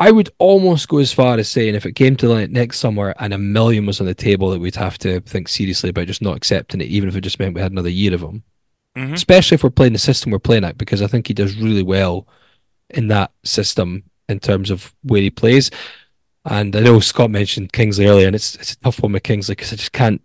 [0.00, 3.14] I would almost go as far as saying if it came to like next summer
[3.20, 6.20] and a million was on the table, that we'd have to think seriously about just
[6.20, 8.42] not accepting it, even if it just meant we had another year of him
[8.96, 11.56] hmm especially if we're playing the system we're playing at, because I think he does
[11.56, 12.26] really well
[12.90, 15.70] in that system in terms of where he plays.
[16.44, 19.54] And I know Scott mentioned Kingsley earlier, and it's it's a tough one with Kingsley
[19.54, 20.20] because I just can't,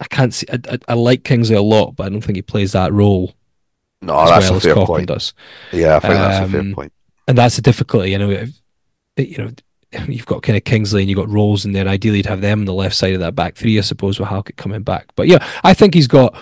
[0.00, 0.46] I can't see.
[0.52, 3.34] I, I, I like Kingsley a lot, but I don't think he plays that role
[4.02, 5.08] No, as that's well a as fair Cochrane point.
[5.08, 5.32] does.
[5.72, 6.92] Yeah, I think that's a fair Um, point.
[7.28, 8.30] And that's the difficulty, you know.
[8.30, 8.60] if-
[9.18, 9.50] You know,
[10.08, 12.60] you've got kind of Kingsley and you've got Rowles, and then ideally you'd have them
[12.60, 15.06] on the left side of that back three, I suppose, with Halkett coming back.
[15.16, 16.34] But yeah, I think he's got,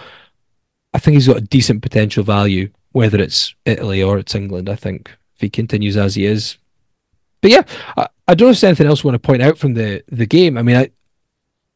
[0.95, 4.69] I think he's got a decent potential value, whether it's Italy or it's England.
[4.69, 6.57] I think if he continues as he is.
[7.43, 7.63] But yeah,
[7.97, 10.03] I, I don't know if there's anything else you want to point out from the
[10.09, 10.57] the game.
[10.57, 10.91] I mean, I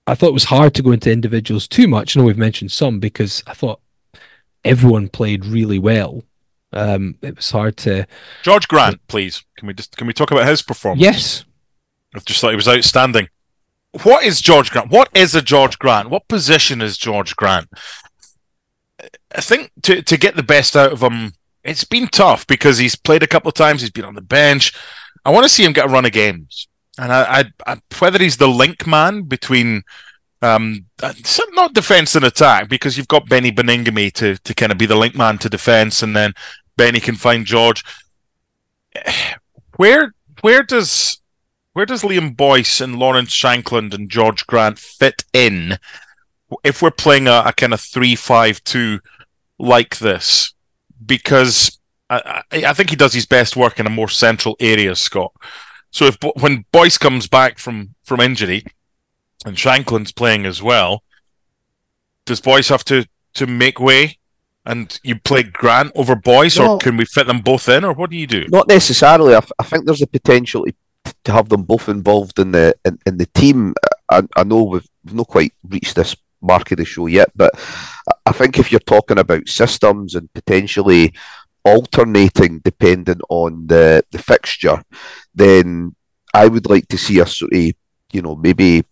[0.06, 2.16] I thought it was hard to go into individuals too much.
[2.16, 3.80] I know we've mentioned some because I thought
[4.64, 6.22] everyone played really well.
[6.72, 8.06] Um, it was hard to
[8.44, 9.44] Jorge Grant, please.
[9.56, 11.02] Can we just can we talk about his performance?
[11.02, 11.44] yes.
[12.14, 13.28] I just thought he was outstanding.
[14.02, 14.90] What is Jorge Grant?
[14.90, 16.08] What is a Jorge Grant?
[16.08, 17.68] What position is Jorge Grant?
[19.34, 21.32] I think to to get the best out of him,
[21.64, 23.80] it's been tough because he's played a couple of times.
[23.80, 24.72] He's been on the bench.
[25.24, 26.68] I want to see him get a run of games,
[26.98, 29.82] and I, I, I whether he's the link man between.
[30.40, 31.12] Um, uh,
[31.50, 34.94] not defense and attack because you've got Beni Baningime to to kind of be the
[34.94, 36.32] link man to defense, and then
[36.76, 37.84] Beni can find George.
[39.76, 41.20] Where where does
[41.72, 45.78] where does Liam Boyce and Lawrence Shankland and Jorge Grant fit in
[46.64, 48.98] if we're playing a, a kind of three-five-two
[49.58, 50.52] like this?
[51.04, 51.78] Because
[52.10, 55.32] I, I, think he does his best work in a more central area, Scott.
[55.90, 58.64] So if when Boyce comes back from from injury
[59.44, 61.02] and Shankland's playing as well,
[62.24, 64.18] does Boyce have to to make way?
[64.64, 66.74] And you play Grant over Boyce, No.
[66.74, 68.44] or can we fit them both in, or what do you do?
[68.48, 69.34] Not necessarily.
[69.34, 72.98] I, I think there's a potential to, to have them both involved in the in,
[73.06, 73.74] in the team.
[74.10, 77.52] I, I know we've, we've not quite reached this mark of the show yet, but
[78.26, 81.12] I- think if you're talking about systems and potentially
[81.64, 84.80] alternating depending on the, the fixture,
[85.34, 85.94] then
[86.32, 87.72] I would like to see us sort of,
[88.12, 88.84] you know, maybe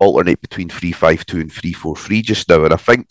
[0.00, 2.64] alternate between three five two and three four three just now.
[2.64, 3.10] And I think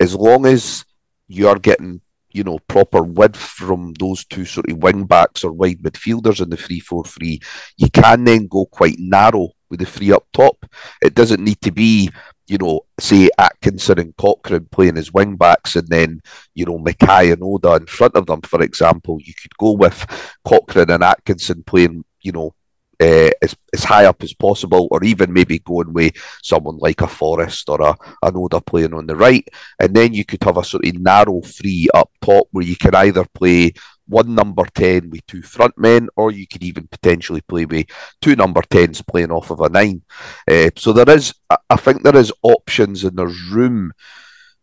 [0.00, 0.84] as long as
[1.28, 2.00] you're getting
[2.32, 6.50] you know, proper width from those two sort of wing backs or wide midfielders in
[6.50, 7.40] the 3 4 3,
[7.76, 10.64] you can then go quite narrow with the three up top.
[11.02, 12.10] It doesn't need to be,
[12.50, 16.20] you know, say Atkinson and Cochrane playing as wing backs and then,
[16.52, 19.18] you know, Mackay and Oda in front of them, for example.
[19.22, 20.04] You could go with
[20.44, 22.52] Cochrane and Atkinson playing, you know,
[23.00, 27.06] uh, as, as high up as possible, or even maybe going with someone like a
[27.06, 29.46] Forrest or a, an Oda playing on the right
[29.78, 32.96] and then you could have a sort of narrow three up top where you can
[32.96, 33.72] either play
[34.10, 37.86] one number 10 with two front men, or you could even potentially play with
[38.20, 40.02] two number 10s playing off of a nine.
[40.50, 43.92] Uh, so there is, I- think there is options and there's room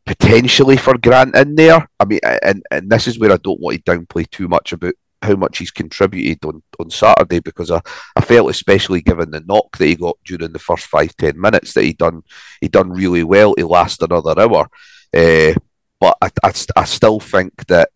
[0.06, 1.90] potentially for Grant in there.
[2.00, 4.94] I mean, and, and this is where I don't want to downplay too much about
[5.22, 7.82] how much he's contributed on, on Saturday because I,
[8.16, 11.74] I felt especially given the knock that he got during the first five ten minutes
[11.74, 12.22] that he done
[12.62, 14.68] he done really well to last another hour.
[15.16, 15.54] Uh,
[16.00, 17.90] but I, I, I still think that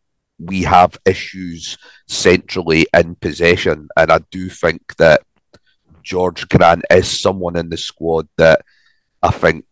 [0.45, 1.77] we have issues
[2.07, 5.21] centrally in possession, and I do think that
[6.09, 8.61] Jorge Grant is someone in the squad that
[9.21, 9.65] I think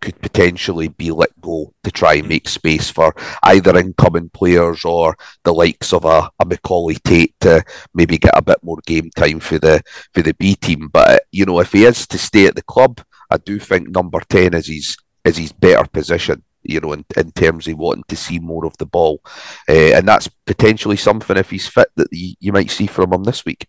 [0.00, 5.16] could potentially be let go to try and make space for either incoming players or
[5.44, 9.40] the likes of a, a Macaulay Tate to maybe get a bit more game time
[9.40, 9.82] for the
[10.14, 10.88] for the B team.
[10.92, 13.00] But you know, if he is to stay at the club,
[13.30, 16.42] I do think number ten is his is his better position.
[16.62, 19.20] You know, in, in terms of wanting to see more of the ball,
[19.68, 23.24] uh, and that's potentially something if he's fit that you, you might see from him
[23.24, 23.66] this week.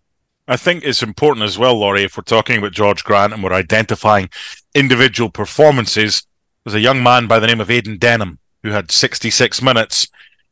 [0.47, 3.53] I think it's important as well, Laurie, if we're talking about Jorge Grant and we're
[3.53, 4.29] identifying
[4.73, 6.23] individual performances
[6.63, 10.07] there's a young man by the name of Aidan Denholm who had 66 minutes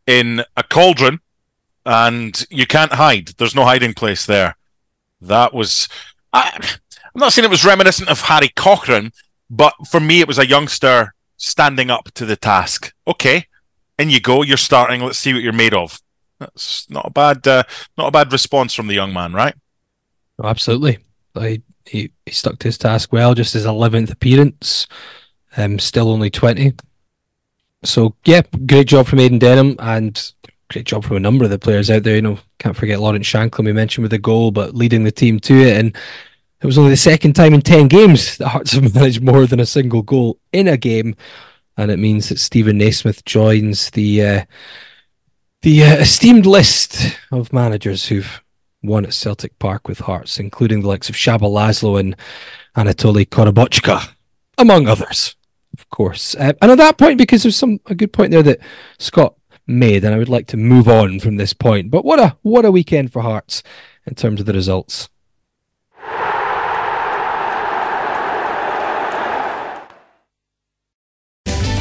[0.06, 1.20] in a cauldron,
[1.86, 3.30] and you can't hide.
[3.38, 4.58] There's no hiding place there.
[5.22, 5.88] That was.
[6.34, 9.12] I, I'm not saying it was reminiscent of Harry Cochrane,
[9.50, 12.94] but for me, it was a youngster standing up to the task.
[13.08, 13.46] Okay,
[13.98, 14.44] in you go.
[14.44, 15.02] You're starting.
[15.02, 16.00] Let's see what you're made of.
[16.40, 17.64] That's not a bad, uh,
[17.98, 19.56] not a bad response from the young man, right?
[20.40, 21.00] Oh, absolutely.
[21.40, 23.34] He, he, he stuck to his task well.
[23.34, 24.88] Just his eleventh appearance.
[25.56, 26.74] Um, still only twenty.
[27.84, 30.34] So yeah, great job from Aidan Denholm and
[30.70, 32.16] great job from a number of the players out there.
[32.16, 35.40] You know, can't forget Lawrence Shankland we mentioned with the goal, but leading the team
[35.42, 35.78] to it.
[35.78, 35.96] And
[36.62, 39.60] it was only the second time in ten games that Hearts have managed more than
[39.60, 41.16] a single goal in a game,
[41.76, 44.46] and it means that Steven Naismith joins the uh,
[45.62, 48.42] the uh, esteemed list of managers who've
[48.84, 52.16] won at Celtic Park with Hearts, including the likes of Csaba Laszlo and
[52.76, 54.14] Anatoly Korobochka,
[54.58, 55.36] among others,
[55.78, 56.36] of course.
[56.36, 58.60] Uh, and at that point, because there's some a good point there that
[59.00, 59.36] Scott
[59.68, 61.92] made, and I would like to move on from this point.
[61.92, 63.64] But what a what a weekend for Hearts
[64.06, 65.10] in terms of the results.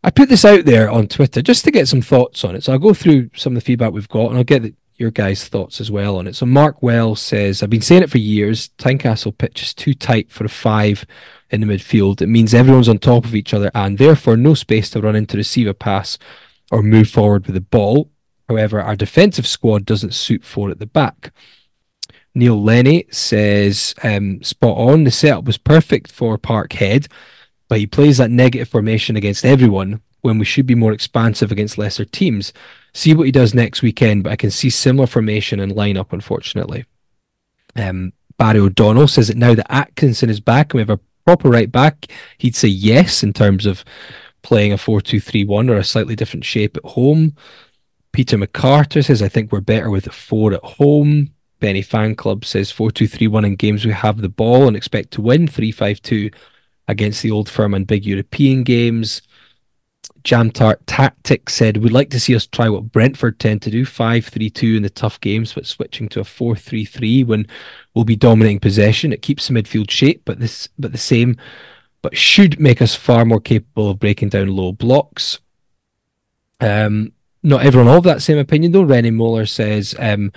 [0.02, 2.64] I put this out there on Twitter just to get some thoughts on it.
[2.64, 5.46] So I'll go through some of the feedback we've got and I'll get your guys'
[5.46, 6.34] thoughts as well on it.
[6.36, 8.70] So Mark Wells says, I've been saying it for years.
[8.78, 11.04] Tynecastle pitch is too tight for a five
[11.50, 12.22] in the midfield.
[12.22, 15.26] It means everyone's on top of each other and therefore no space to run in
[15.26, 16.18] to receive a pass
[16.70, 18.10] or move forward with the ball.
[18.48, 21.32] However, our defensive squad doesn't suit four at the back.
[22.34, 25.04] Neil Lenny says, um, spot on.
[25.04, 27.08] The setup was perfect for Parkhead,
[27.68, 31.78] but he plays that negative formation against everyone when we should be more expansive against
[31.78, 32.52] lesser teams.
[32.92, 36.84] See what he does next weekend, but I can see similar formation and lineup, unfortunately.
[37.74, 41.48] Um, Barry O'Donnell says that now that Atkinson is back and we have a proper
[41.48, 42.06] right back,
[42.38, 43.84] he'd say yes in terms of
[44.46, 47.34] playing a 4 2 3 1 or a slightly different shape at home.
[48.12, 51.32] Peter McCarter says, I think we're better with a four at home.
[51.58, 54.76] Benny Fan Club says 4 2 3 1 in games we have the ball and
[54.76, 56.30] expect to win 3 5 2
[56.86, 59.20] against the old firm and big European games.
[60.22, 63.84] Jam Tart Tactics said, We'd like to see us try what Brentford tend to do
[63.84, 67.48] 5 3 2 in the tough games, but switching to a 4 3 3 when
[67.94, 69.12] we'll be dominating possession.
[69.12, 71.36] It keeps the midfield shape, but this but the same,
[72.06, 75.40] but should make us far more capable of breaking down low blocks.
[76.60, 78.84] Um, not everyone of that same opinion though.
[78.84, 80.30] Rennie Moeller says, um,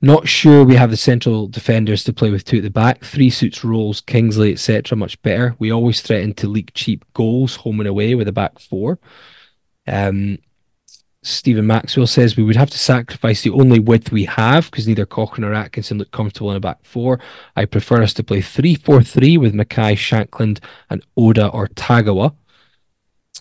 [0.00, 3.04] not sure we have the central defenders to play with two at the back.
[3.04, 4.96] Three suits Rowles, Kingsley, etc.
[4.96, 5.56] Much better.
[5.58, 8.98] We always threaten to leak cheap goals home and away with a back four.
[9.86, 10.38] Um,
[11.22, 15.04] Stephen Maxwell says we would have to sacrifice the only width we have because neither
[15.04, 17.18] Cochrane or Atkinson look comfortable in a back four.
[17.56, 22.34] I prefer us to play 3 4 3 with Mackay, Shankland, and Oda or Tagawa.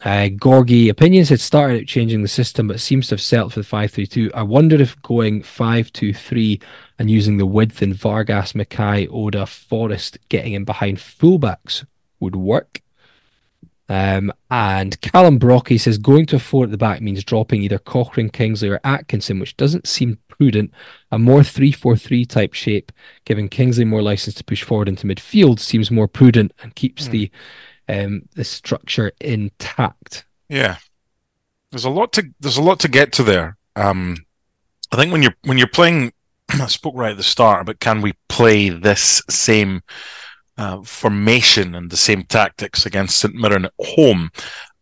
[0.03, 3.65] Uh, Gorgie Opinions had started changing the system, but seems to have settled for the
[3.65, 4.32] 5-3-2.
[4.34, 6.61] I wonder if going 5-2-3
[6.99, 11.84] and using the width in Vargas, Mackay, Oda, Forrest getting in behind fullbacks
[12.19, 12.82] would work.
[13.89, 17.79] Um, and Callum Brocky says going to a four at the back means dropping either
[17.79, 20.71] Cochrane, Kingsley, or Atkinson, which doesn't seem prudent.
[21.11, 22.91] A more 3 4 3 type shape,
[23.25, 27.11] giving Kingsley more license to push forward into midfield, seems more prudent and keeps mm.
[27.11, 27.31] the
[27.89, 30.25] um, the structure intact.
[30.49, 30.77] Yeah,
[31.71, 33.57] there's a lot to there's a lot to get to there.
[33.75, 34.25] Um,
[34.91, 36.11] I think when you're when you're playing,
[36.49, 39.81] I spoke right at the start, but can we play this same
[40.57, 44.31] uh, formation and the same tactics against St Mirren at home?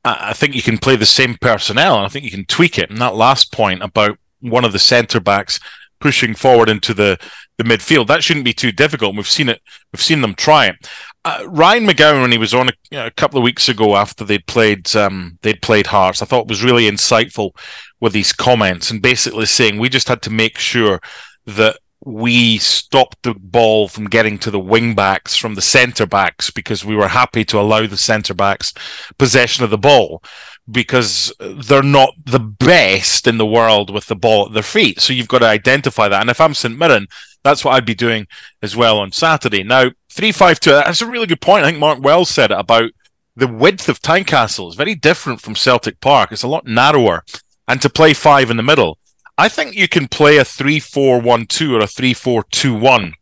[0.03, 2.91] I think you can play the same personnel, and I think you can tweak it.
[2.91, 5.59] And that last point about one of the centre backs
[5.99, 7.17] pushing forward into the,
[7.57, 9.15] the midfield that shouldn't be too difficult.
[9.15, 9.61] We've seen it.
[9.91, 10.76] We've seen them try it.
[11.23, 13.95] Uh, Ryan McGowan, when he was on a, you know, a couple of weeks ago
[13.95, 17.51] after they'd played um, they'd played Hearts, I thought was really insightful
[17.99, 21.01] with these comments and basically saying we just had to make sure
[21.47, 26.52] that we stopped the ball from getting to the wing backs from the centre backs
[26.52, 28.74] because we were happy to allow the centre backs
[29.18, 30.22] possession of the ball
[30.70, 35.00] because they're not the best in the world with the ball at their feet.
[35.00, 36.22] So you've got to identify that.
[36.22, 37.08] And if I'm St Mirren,
[37.43, 38.28] that's what I'd be doing
[38.62, 39.64] as well on Saturday.
[39.64, 41.64] Now, 352, that's a really good point.
[41.64, 42.91] I think Mark Wells said it about
[43.36, 46.32] the width of Tynecastle is very different from Celtic Park.
[46.32, 47.24] It's a lot narrower.
[47.68, 48.98] And to play five in the middle,
[49.38, 52.76] I think you can play a 3 4 1 2 or a 3 4 2
[52.76, 53.14] 1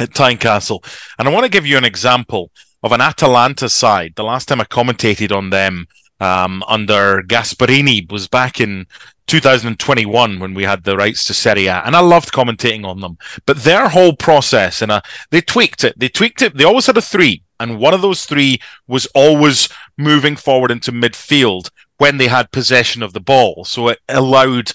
[0.00, 0.84] at Tynecastle.
[1.18, 2.50] And I want to give you an example
[2.82, 4.14] of an Atalanta side.
[4.14, 5.86] The last time I commentated on them
[6.20, 8.86] um, under Gasperini was back in
[9.26, 13.18] 2021 when we had the rights to Serie A, and I loved commentating on them.
[13.46, 15.98] But their whole process, and uh, they tweaked it.
[15.98, 16.56] They tweaked it.
[16.56, 20.92] They always had a three, and one of those three was always moving forward into
[20.92, 23.64] midfield when they had possession of the ball.
[23.64, 24.72] So it allowed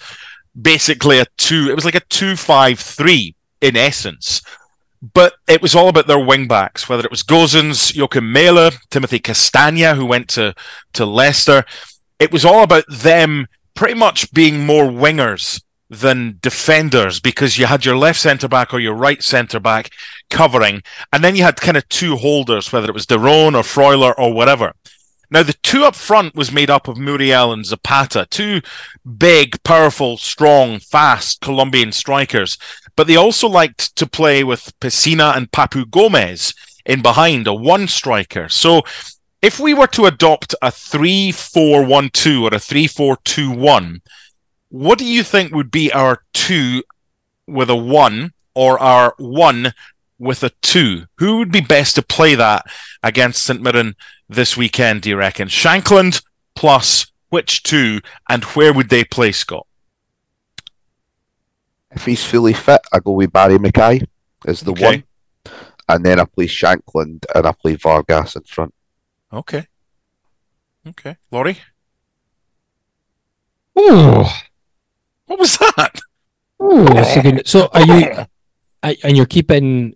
[0.60, 1.68] basically a two.
[1.70, 4.42] It was like a two-five-three in essence.
[5.14, 9.20] But it was all about their wing backs, whether it was Gosens, Joakim Mæhle, Timothy
[9.20, 10.56] Castagne, who went to,
[10.94, 11.66] to Leicester.
[12.20, 17.86] It was all about them pretty much being more wingers than defenders because you had
[17.86, 19.90] your left centre back or your right centre back
[20.30, 20.82] covering,
[21.12, 24.14] and then you had kind of two holders, whether it was De Roon or Freuler
[24.18, 24.74] or whatever.
[25.34, 28.62] Now, the two up front was made up of Muriel and Zapata, two
[29.18, 32.56] big, powerful, strong, fast Colombian strikers.
[32.96, 36.54] But they also liked to play with Pessina and Papu Gomez
[36.86, 38.48] in behind, a one striker.
[38.48, 38.84] So
[39.42, 43.50] if we were to adopt a 3 4 1 2 or a 3 4 2
[43.50, 44.02] 1,
[44.70, 46.84] what do you think would be our two
[47.48, 49.74] with a one or our one
[50.24, 51.06] with a two?
[51.18, 52.66] Who would be best to play that
[53.04, 53.96] against St Mirren
[54.30, 55.48] this weekend, do you reckon?
[55.48, 56.24] Shankland
[56.56, 58.00] plus which two,
[58.30, 59.66] and where would they play, Scott?
[61.92, 64.02] If he's fully fit, I go with Barry Mackay
[64.48, 64.86] as the Okay.
[64.86, 65.54] one,
[65.90, 68.74] and then I play Shankland and I play Vargas in front.
[69.32, 69.68] Okay.
[70.88, 71.18] Okay.
[71.32, 71.60] Laurie?
[73.76, 74.32] Oh,
[75.26, 76.00] What was that?
[76.60, 78.26] oh, that's a so are you?
[78.84, 79.96] And you're keeping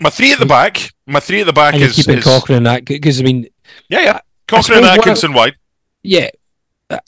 [0.00, 0.92] My three at the back.
[1.06, 3.48] My three at the back and is, keeping is Cochrane and that because I mean,
[3.88, 4.20] yeah, yeah.
[4.46, 5.54] Cochrane and suppose what Atkinson White.
[6.02, 6.30] yeah,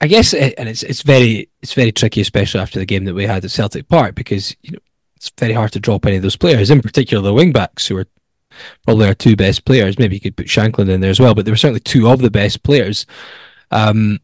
[0.01, 3.14] I guess, it, and it's it's very it's very tricky, especially after the game that
[3.14, 4.78] we had at Celtic Park, because you know
[5.16, 7.97] it's very hard to drop any of those players, in particular the wing backs, who
[7.97, 8.07] are
[8.84, 9.99] probably our two best players.
[9.99, 12.20] Maybe you could put Shankland in there as well, but they were certainly two of
[12.20, 13.07] the best players.
[13.70, 14.20] Um,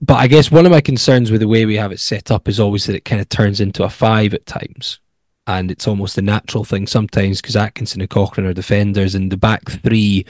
[0.00, 2.48] but I guess one of my concerns with the way we have it set up
[2.48, 5.00] is always that it kind of turns into a five at times.
[5.46, 9.36] And it's almost a natural thing sometimes because Atkinson and Cochrane are defenders, and the
[9.36, 10.24] back three,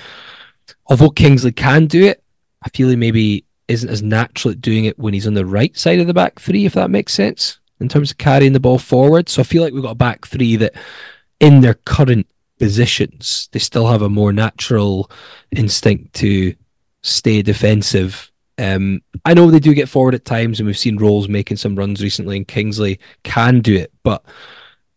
[0.86, 2.22] although Kingsley can do it,
[2.62, 5.76] I feel he maybe isn't as natural at doing it when he's on the right
[5.76, 8.78] side of the back three, if that makes sense, in terms of carrying the ball
[8.78, 9.28] forward.
[9.28, 10.74] So I feel like we've got a back three that,
[11.40, 12.26] in their current
[12.58, 15.10] positions, they still have a more natural
[15.50, 16.54] instinct to
[17.02, 18.32] stay defensive.
[18.58, 21.76] Um, I know they do get forward at times, and we've seen Rowles making some
[21.76, 24.24] runs recently, and Kingsley can do it, but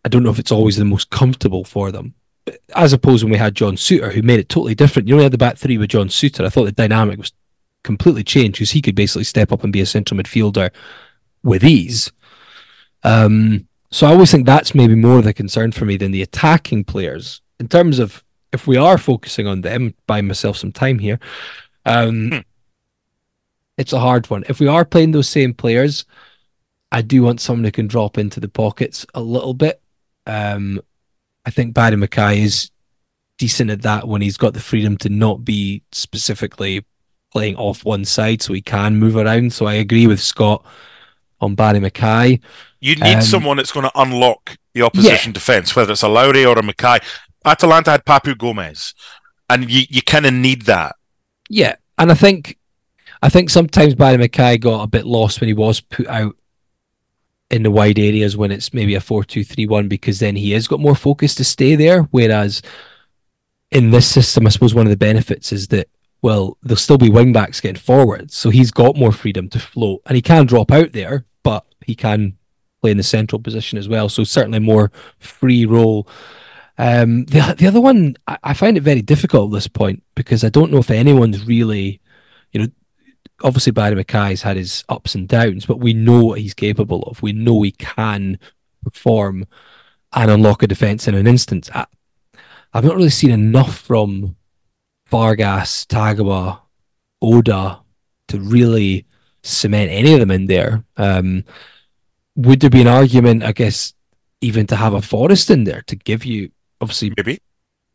[0.07, 2.13] I don't know if it's always the most comfortable for them.
[2.45, 5.09] But as opposed when we had John Souttar, who made it totally different.
[5.09, 6.45] You only had the back three with John Souttar.
[6.45, 7.33] I thought the dynamic was
[7.83, 10.71] completely changed because he could basically step up and be a central midfielder
[11.43, 12.09] with ease.
[13.03, 16.21] Um, so I always think that's maybe more of the concern for me than the
[16.21, 17.41] attacking players.
[17.59, 21.19] In terms of if we are focusing on them, buying myself some time here,
[21.85, 22.37] um, Hmm.
[23.77, 24.45] it's a hard one.
[24.47, 26.05] If we are playing those same players,
[26.93, 29.81] I do want someone who can drop into the pockets a little bit.
[30.27, 30.81] Um,
[31.45, 32.69] I think Barry Mackay is
[33.37, 36.85] decent at that when he's got the freedom to not be specifically
[37.31, 39.53] playing off one side, so he can move around.
[39.53, 40.65] So I agree with Scott
[41.39, 42.39] on Barry Mackay.
[42.79, 46.45] You need Um, someone that's going to unlock the opposition defence, whether it's a Lowry
[46.45, 46.99] or a Mackay.
[47.45, 48.93] Atalanta had Papu Gomez,
[49.49, 50.95] and you, you kind of need that.
[51.49, 52.57] Yeah, and I think
[53.21, 56.35] I think sometimes Barry Mackay got a bit lost when he was put out
[57.49, 60.95] in the wide areas when it's maybe a four-two-three-one because then he has got more
[60.95, 62.03] focus to stay there.
[62.11, 62.61] Whereas
[63.71, 65.89] in this system, I suppose one of the benefits is that
[66.21, 70.01] well, there'll still be wing backs getting forward, so he's got more freedom to float,
[70.07, 72.37] and he can drop out there, but he can
[72.81, 74.09] play in the central position as well.
[74.09, 76.07] So certainly more free role.
[76.77, 80.43] Um, the the other one, I, I find it very difficult at this point because
[80.43, 82.01] I don't know if anyone's really,
[82.51, 82.67] you know,
[83.43, 87.21] obviously Barry Mackay's had his ups and downs, but we know what he's capable of.
[87.21, 88.39] We know he can
[88.83, 89.45] perform
[90.13, 91.69] and unlock a defence in an instant.
[91.75, 91.85] I,
[92.73, 94.35] I've not really seen enough from
[95.07, 96.59] Vargas, Tagawa,
[97.21, 97.81] Oda
[98.27, 99.05] to really
[99.43, 100.83] cement any of them in there.
[100.97, 101.43] Um,
[102.35, 103.93] would there be an argument, I guess,
[104.41, 107.39] even to have a Forrest in there to give you obviously Maybe.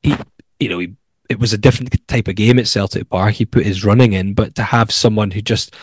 [0.02, 0.16] he
[0.58, 0.94] you know he,
[1.28, 3.34] it was a different type of game at Celtic Park.
[3.34, 5.74] He put his running in, but to have someone who just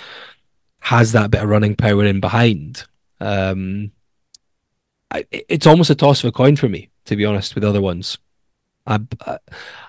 [0.82, 2.86] has that bit of running power in behind,
[3.20, 3.92] um,
[5.12, 7.82] I, it's almost a toss of a coin for me, to be honest, with other
[7.82, 8.18] ones.
[8.86, 9.00] I,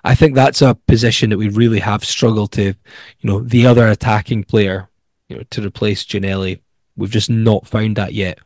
[0.04, 2.74] I think that's a position that we really have struggled to, you
[3.22, 4.88] know, the other attacking player,
[5.28, 6.60] you know, to replace Ginnelly.
[6.96, 8.38] We've just not found that yet.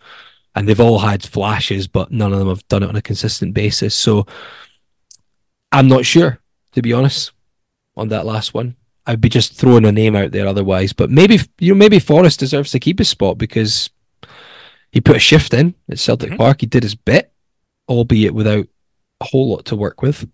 [0.55, 3.55] And they've all had flashes, but none of them have done it on a consistent
[3.55, 3.95] basis.
[3.95, 4.27] So
[5.73, 6.39] I'm not sure,
[6.75, 7.33] to be honest,
[7.97, 8.77] on that last one.
[9.07, 10.93] I'd be just throwing a name out there otherwise.
[10.93, 13.91] But maybe you know, maybe Forrest deserves to keep his spot because
[14.93, 16.39] he put a shift in at Celtic Mhm.
[16.39, 16.61] Park.
[16.61, 17.31] He did his bit,
[17.89, 18.67] albeit without
[19.21, 20.29] a whole lot to work with.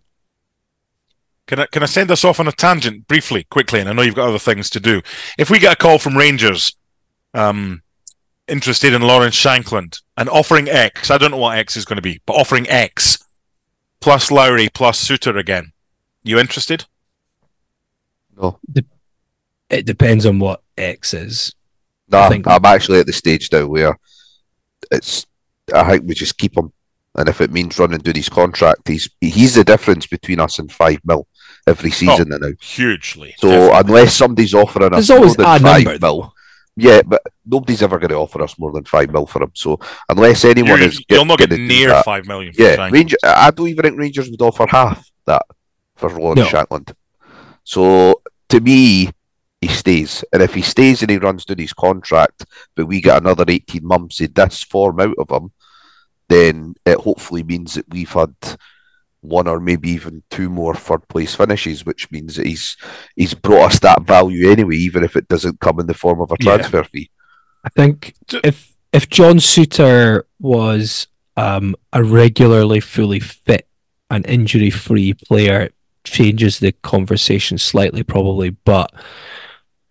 [1.47, 3.81] Can I, can I send us off on a tangent briefly, quickly?
[3.81, 5.03] And I know you've got other things to do.
[5.37, 6.75] If we get a call from Rangers,
[7.35, 7.83] um,
[8.47, 12.03] interested in Lawrence Shankland and offering X, I don't know what X is going to
[12.03, 13.19] be, but offering X
[14.01, 15.73] plus Lowry plus Souttar again,
[16.23, 16.85] you interested?
[18.37, 18.59] No,
[19.69, 21.55] It depends on what X is.
[22.09, 23.99] nah, think- I'm actually at the stage now where
[24.91, 25.27] it's.
[25.73, 26.73] I think we just keep him,
[27.15, 30.73] and if it means running down his contract, he's he's the difference between us and
[30.73, 31.29] five mil
[31.67, 32.49] every oh, season now.
[32.61, 33.35] Hugely.
[33.39, 33.79] So Definitely.
[33.81, 36.33] unless somebody's offering us There's always more than five number, mil, though.
[36.77, 39.53] yeah, but nobody's ever going to offer us more than five mil for him.
[39.55, 42.53] So unless anyone You're- is, you'll not get near that- five million.
[42.53, 42.93] For Yeah, Shankland.
[42.93, 43.17] Ranger.
[43.23, 45.43] I don't even think Rangers would offer half that
[46.01, 46.47] for Lawrence No.
[46.47, 46.95] Shankland.
[47.65, 49.11] So to me,
[49.61, 53.19] he stays, and if he stays and he runs down his contract, but we get
[53.21, 55.53] another eighteen months of this form out of him,
[56.29, 58.35] then it hopefully means that we've had
[59.21, 62.77] one or maybe even two more third place finishes, which means that he's
[63.17, 66.31] he's brought us that value anyway, even if it doesn't come in the form of
[66.33, 66.57] a Yeah.
[66.57, 67.11] transfer fee.
[67.63, 73.69] I think if if John Souttar was um, a regularly fully fit
[74.11, 75.75] and injury free player, it
[76.05, 78.51] changes the conversation slightly, probably.
[78.51, 78.93] But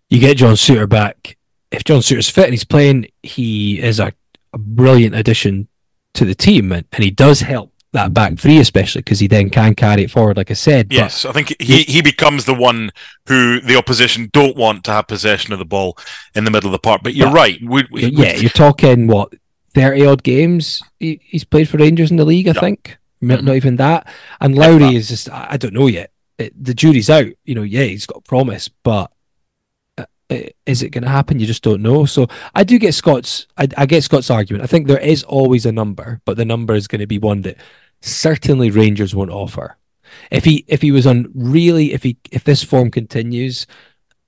[0.10, 1.38] you get John Souttar back.
[1.72, 4.14] If John Souttar's fit and he's playing, he is a,
[4.54, 5.68] a brilliant addition
[6.16, 9.50] to the team, and, and he does help that back three, especially because he then
[9.50, 10.90] can carry it forward, like I said.
[10.90, 12.92] But Yes, I think he, he becomes the one
[13.28, 15.98] who the opposition don't want to have possession of the ball
[16.36, 17.02] in the middle of the park.
[17.04, 17.60] But you're But- right.
[17.64, 19.34] We, we, yeah, you're talking what
[19.74, 22.48] thirty odd games he, he's played for Rangers in the league.
[22.48, 22.60] I Yeah.
[22.60, 23.44] think not, Mhm.
[23.44, 24.08] not even that.
[24.42, 26.12] And Lowry is just I, don't know yet.
[26.38, 27.28] It, the jury's out.
[27.44, 29.12] You know, yeah, he's got a promise, but
[29.98, 30.06] uh,
[30.66, 31.40] is it going to happen?
[31.40, 32.06] You just don't know.
[32.06, 33.48] So I do get Scott's.
[33.58, 34.64] I, I get Scott's argument.
[34.64, 37.42] I think there is always a number, but the number is going to be one
[37.42, 37.58] that
[38.02, 39.78] certainly Rangers won't offer.
[40.32, 43.68] If he if he was on really if he if this form continues,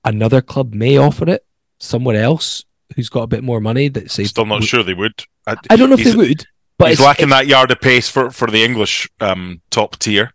[0.04, 1.44] another club may offer it
[1.80, 2.64] somewhere else
[2.94, 5.24] who's got a bit more money that say still not sure they would.
[5.46, 6.46] I, I don't know if they would,
[6.82, 9.96] but he's it's, lacking it's- that yard of pace for, for the English um, top
[9.98, 10.32] tier.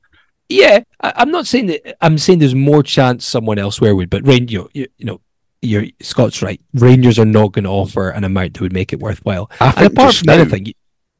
[0.49, 1.97] Yeah, I, I'm not saying that.
[2.03, 5.19] I'm saying there's more chance someone elsewhere would, but Rain, you, you, you know,
[5.61, 6.61] you're Scott's right.
[6.73, 9.51] Rangers are not going to offer an amount that would make it worthwhile.
[9.59, 10.73] I And think apart just from now, anything,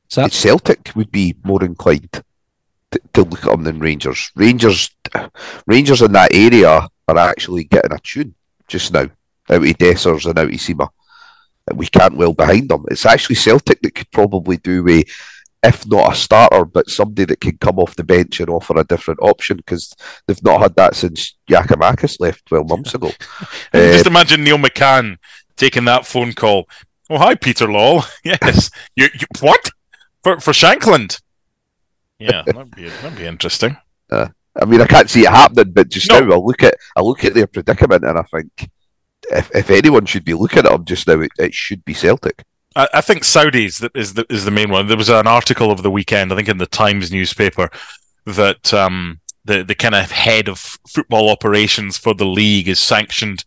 [0.08, 2.24] so that Celtic would be more inclined
[2.92, 4.32] to, to look at them than Rangers.
[4.36, 4.90] Rangers,
[5.66, 8.34] Rangers in that area are actually getting a tune
[8.70, 9.12] just now out
[9.50, 10.88] of Dessers and out of Sima.
[11.74, 12.86] We can't well behind them.
[12.90, 15.04] It's actually Celtic that could probably do a,
[15.64, 18.84] if not a starter, but somebody that can come off the bench and offer a
[18.86, 19.94] different option because
[20.28, 23.12] they've not had that since Giakoumakis left 12 months ago.
[23.74, 25.18] Uh, Just imagine Neil McCann
[25.58, 26.68] taking that phone call.
[27.10, 28.10] Oh, hi, Peter Lawwell.
[28.24, 28.70] Yes.
[28.96, 29.70] you, you, what?
[30.24, 31.22] For, for Shankland?
[32.20, 33.78] Yeah, that'd be, that'd be interesting.
[34.12, 36.20] I mean, I can't see it happening, but just No.
[36.20, 38.70] now I look at I look at their predicament and I think
[39.32, 42.44] if, if anyone should be looking at them just now, it, it should be Celtic.
[42.76, 44.88] I, I think Saudis that is the is the main one.
[44.88, 47.70] There was an article over the weekend, I think in the Times newspaper,
[48.26, 53.44] that um, the the kind of head of football operations for the league is sanctioned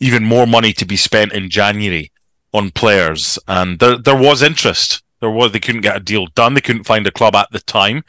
[0.00, 2.12] even more money to be spent in January
[2.52, 5.02] on players, and there there was interest.
[5.20, 6.54] There was they couldn't get a deal done.
[6.54, 8.04] They couldn't find a club at the time.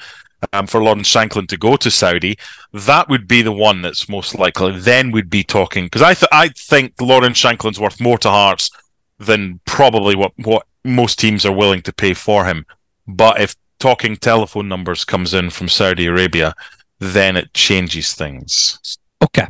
[0.54, 2.38] Um, for Lauren Shankland to go to Saudi,
[2.74, 4.80] that would be the one that's most likely.
[4.80, 8.70] Then we'd be talking because I th- I think Lauren Shankland's worth more to Hearts
[9.18, 12.66] than probably what what most teams are willing to pay for him.
[13.08, 16.56] But if talking telephone numbers comes in from Saudi Arabia,
[17.00, 18.80] then it changes things.
[19.24, 19.48] okay.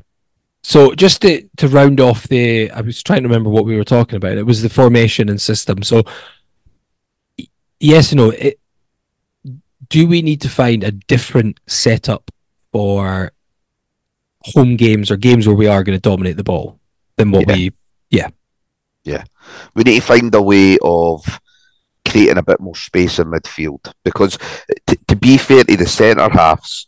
[0.64, 3.84] So just to, to round off the, I was trying to remember what we were
[3.84, 4.40] talking about.
[4.40, 5.84] It was the formation and system.
[5.84, 6.02] So
[7.80, 8.32] yes, no.
[8.32, 8.60] It,
[9.90, 12.32] do we need to find a different setup
[12.72, 13.32] for
[14.44, 16.80] home games or games where we are going to dominate the ball
[17.18, 17.56] than what Yeah.
[17.56, 17.72] we?
[18.10, 18.30] Yeah,
[19.04, 19.24] Yeah,
[19.76, 21.24] we need to find a way of
[22.08, 24.38] creating a bit more space in midfield because,
[24.88, 26.86] t- to be fair to the centre halves,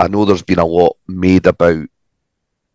[0.00, 1.86] I know there's been a lot made about,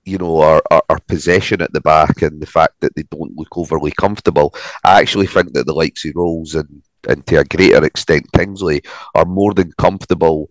[0.05, 3.35] you know, our, our, our possession at the back and the fact that they don't
[3.37, 4.53] look overly comfortable.
[4.83, 8.81] I actually think that the likes of Rowles and, and to a greater extent Kingsley
[9.15, 10.49] are more than comfortable.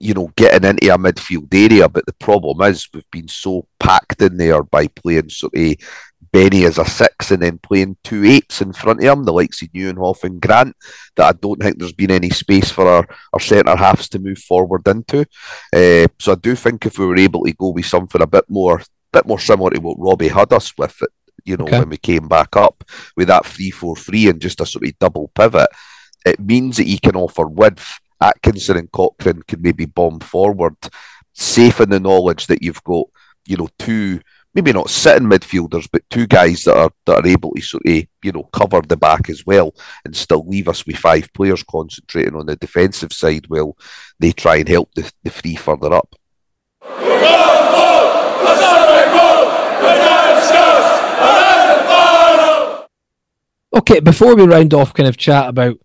[0.00, 4.20] You know, getting into a midfield area, but the problem is we've been so packed
[4.20, 5.76] in there by playing sort of
[6.32, 9.60] Beni as a six and then playing two eights in front of him, the likes
[9.62, 10.74] of Nieuwenhof and Grant,
[11.14, 14.38] that I don't think there's been any space for our, our centre halves to move
[14.38, 15.20] forward into.
[15.72, 18.46] Uh, so I do think if we were able to go with something a bit
[18.48, 21.10] more bit more similar to what Robbie had us with it,
[21.44, 21.78] you know, Okay.
[21.80, 22.84] when we came back up
[23.16, 25.68] with that 3-4-3 and just a sort of double pivot,
[26.24, 27.98] it means that he can offer width.
[28.20, 30.76] Atkinson and Cochrane can maybe bomb forward,
[31.32, 33.06] safe in the knowledge that you've got,
[33.46, 34.20] you know, two
[34.54, 38.04] maybe not sitting midfielders, but two guys that are that are able to sort of
[38.22, 39.74] you know cover the back as well,
[40.04, 43.76] and still leave us with five players concentrating on the defensive side while
[44.18, 46.14] they try and help the, the three further up.
[53.74, 55.78] Okay, before we round off, kind of chat about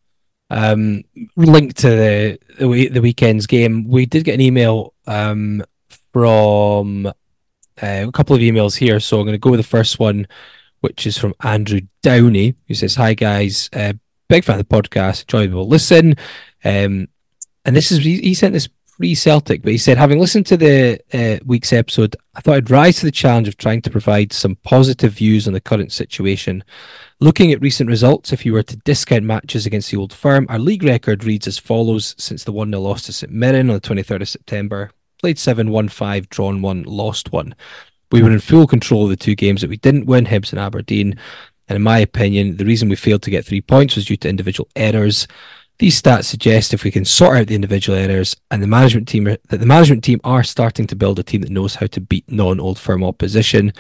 [0.50, 5.64] um, to the the, the weekend's game, we did get an email um,
[6.12, 7.12] from uh,
[7.82, 9.00] a couple of emails here.
[9.00, 10.28] So I'm going to go with the first one,
[10.82, 13.94] which is from Andrew Downey, who says, "Hi guys, uh,
[14.28, 16.16] big fan of the podcast, enjoyable listen."
[16.66, 17.08] Um,
[17.64, 18.68] and this is he, sent this
[18.98, 22.98] pre-Celtic, but he said, having listened to the uh, week's episode, I thought I'd rise
[22.98, 26.64] to the challenge of trying to provide some positive views on the current situation.
[27.20, 30.59] Looking at recent results, if you were to discount matches against the old firm, our
[30.59, 33.82] league record reads as follows since the 1 0 loss to St Mirren on the
[33.82, 34.91] 23rd of September.
[35.20, 37.55] Played 7 1 5, drawn 1, lost 1.
[38.11, 40.59] We were in full control of the two games that we didn't win, Hibs and
[40.59, 41.18] Aberdeen.
[41.68, 44.30] And in my opinion, the reason we failed to get three points was due to
[44.30, 45.28] individual errors.
[45.80, 49.24] These stats suggest if we can sort out the individual errors and the management team
[49.24, 52.32] that the management team are starting to build a team that knows how to beat
[52.32, 53.74] non-old firm opposition.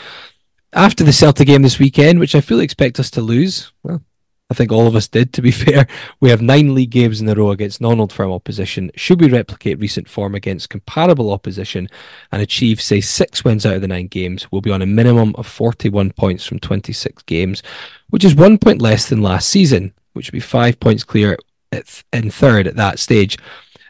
[0.77, 4.03] After the Celtic game this weekend, which I fully expect us to lose, well,
[4.51, 5.33] I think all of us did.
[5.33, 5.87] To be fair,
[6.19, 8.91] we have nine league games in a row against non-old firm opposition.
[8.95, 11.89] Should we replicate recent form against comparable opposition
[12.31, 15.33] and achieve, say, six wins out of the nine games, we'll be on a minimum
[15.35, 17.63] of 41 points from 26 games,
[18.11, 21.39] which is one point less than last season, which would be five points clear
[21.71, 23.35] th- in third at that stage,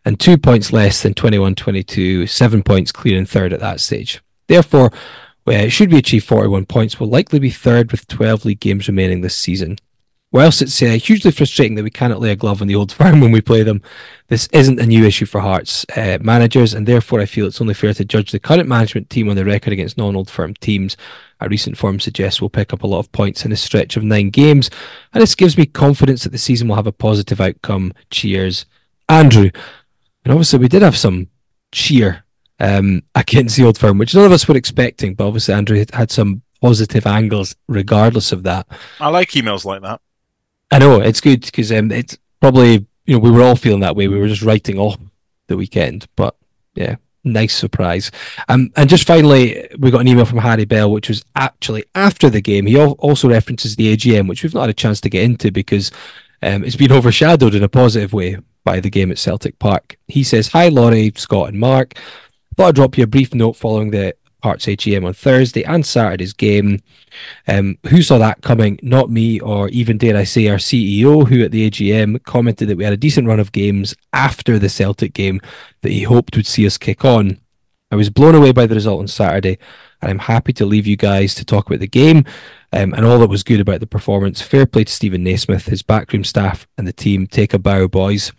[0.05, 4.21] and two points less than 21 22, seven points clear in third at that stage.
[4.47, 4.93] Therefore,
[5.47, 9.21] uh, should we achieve 41 points, we'll likely be third with 12 league games remaining
[9.21, 9.77] this season.
[10.29, 13.21] Whilst it's uh, hugely frustrating that we cannot lay a glove on the old firm
[13.21, 13.81] when we play them,
[14.27, 17.73] this isn't a new issue for Hearts uh, managers, and therefore I feel it's only
[17.73, 20.97] fair to judge the current management team on the record against non-old firm teams.
[21.39, 24.03] Our recent form suggests we'll pick up a lot of points in a stretch of
[24.03, 24.69] nine games,
[25.13, 27.93] and this gives me confidence that the season will have a positive outcome.
[28.09, 28.65] Cheers,
[29.07, 29.49] Andrew.
[30.25, 31.29] And obviously, we did have some
[31.71, 32.25] cheer
[32.59, 36.11] um, against the old firm, which none of us were expecting, but obviously, Andrew had-
[36.11, 38.67] some positive angles regardless of that.
[38.99, 40.01] I like emails like that.
[40.71, 43.95] I know it's good because um, it's probably you know we were all feeling that
[43.95, 44.07] way.
[44.07, 44.97] We were just writing off
[45.47, 46.35] the weekend, but
[46.75, 48.11] yeah, nice surprise.
[48.49, 52.29] Um, and just finally, we got an email from Harry Bell, which was actually after
[52.29, 52.65] the game.
[52.65, 55.91] He also references the AGM, which we've not had a chance to get into because
[56.41, 59.97] um, it's been overshadowed in a positive way by the game at Celtic Park.
[60.07, 61.93] He says, "Hi, Laurie, Scott, and Mark.
[62.57, 66.33] Thought I'd drop you a brief note following the Hearts AGM on Thursday and Saturday's
[66.33, 66.79] game.
[67.47, 68.79] Um, who saw that coming?
[68.81, 72.77] Not me, or even dare I say our CEO, who at the AGM commented that
[72.77, 75.39] we had a decent run of games after the Celtic game
[75.81, 77.39] that he hoped would see us kick on.
[77.91, 79.59] I was blown away by the result on Saturday,
[80.01, 82.25] and I'm happy to leave you guys to talk about the game
[82.73, 84.41] um, and all that was good about the performance.
[84.41, 87.27] Fair play to Stephen Naismith, his backroom staff, and the team.
[87.27, 88.31] Take a bow, boys.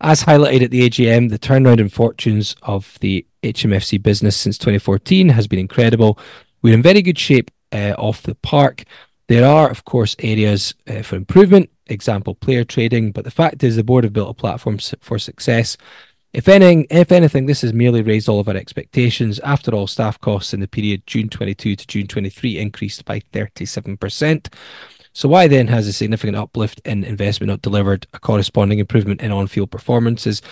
[0.00, 5.28] As highlighted at the AGM, the turnaround in fortunes of the HMFC business since 2014
[5.30, 6.18] has been incredible.
[6.62, 8.84] We're in very good shape uh, off the park.
[9.28, 13.76] There are, of course, areas uh, for improvement, example, player trading, but the fact is
[13.76, 15.76] the board have built a platform for success.
[16.32, 19.38] If anything, if anything, this has merely raised all of our expectations.
[19.40, 24.52] After all, staff costs in the period June 22 to June 23 increased by 37%.
[25.14, 29.32] So why then has a significant uplift in investment not delivered a corresponding improvement in
[29.32, 30.42] on-field performances?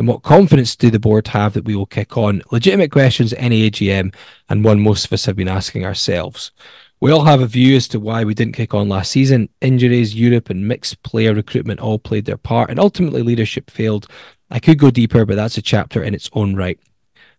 [0.00, 2.40] And what confidence do the board have that we will kick on?
[2.50, 4.14] Legitimate questions, at any AGM,
[4.48, 6.52] and one most of us have been asking ourselves.
[7.00, 9.50] We all have a view as to why we didn't kick on last season.
[9.60, 14.06] Injuries, Europe, and mixed player recruitment all played their part, and ultimately leadership failed.
[14.50, 16.80] I could go deeper, but that's a chapter in its own right.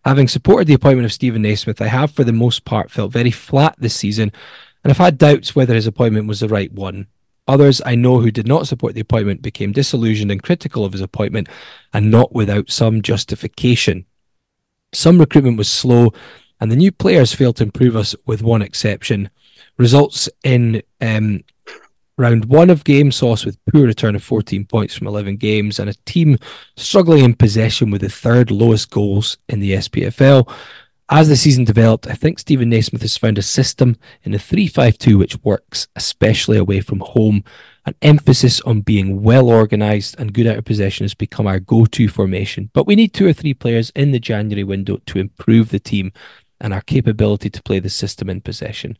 [0.04, 3.32] Having supported the appointment of Stephen Naismith, I have for the most part felt very
[3.32, 4.30] flat this season,
[4.84, 7.08] and I've had doubts whether his appointment was the right one.
[7.52, 11.02] Others I know who did not support the appointment became disillusioned and critical of his
[11.02, 11.50] appointment,
[11.92, 14.06] and not without some justification.
[14.94, 16.14] Some recruitment was slow,
[16.62, 19.28] and the new players failed to improve us, with one exception
[19.76, 21.44] results in um,
[22.16, 25.90] round one of game sauce with poor return of 14 points from 11 games and
[25.90, 26.38] a team
[26.78, 30.50] struggling in possession with the third lowest goals in the SPFL.
[31.14, 35.18] As the season developed, I think Stephen Naismith has found a system in the 3-5-2
[35.18, 37.44] which works, especially away from home.
[37.84, 42.08] An emphasis on being well organised and good out of possession has become our go-to
[42.08, 42.70] formation.
[42.72, 46.12] But we need two or three players in the January window to improve the team
[46.62, 48.96] and our capability to play the system in possession.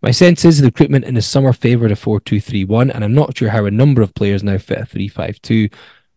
[0.00, 3.02] My sense is the recruitment in the summer favoured a 4 2 3 1, and
[3.02, 5.68] I'm not sure how a number of players now fit a 3 5 2.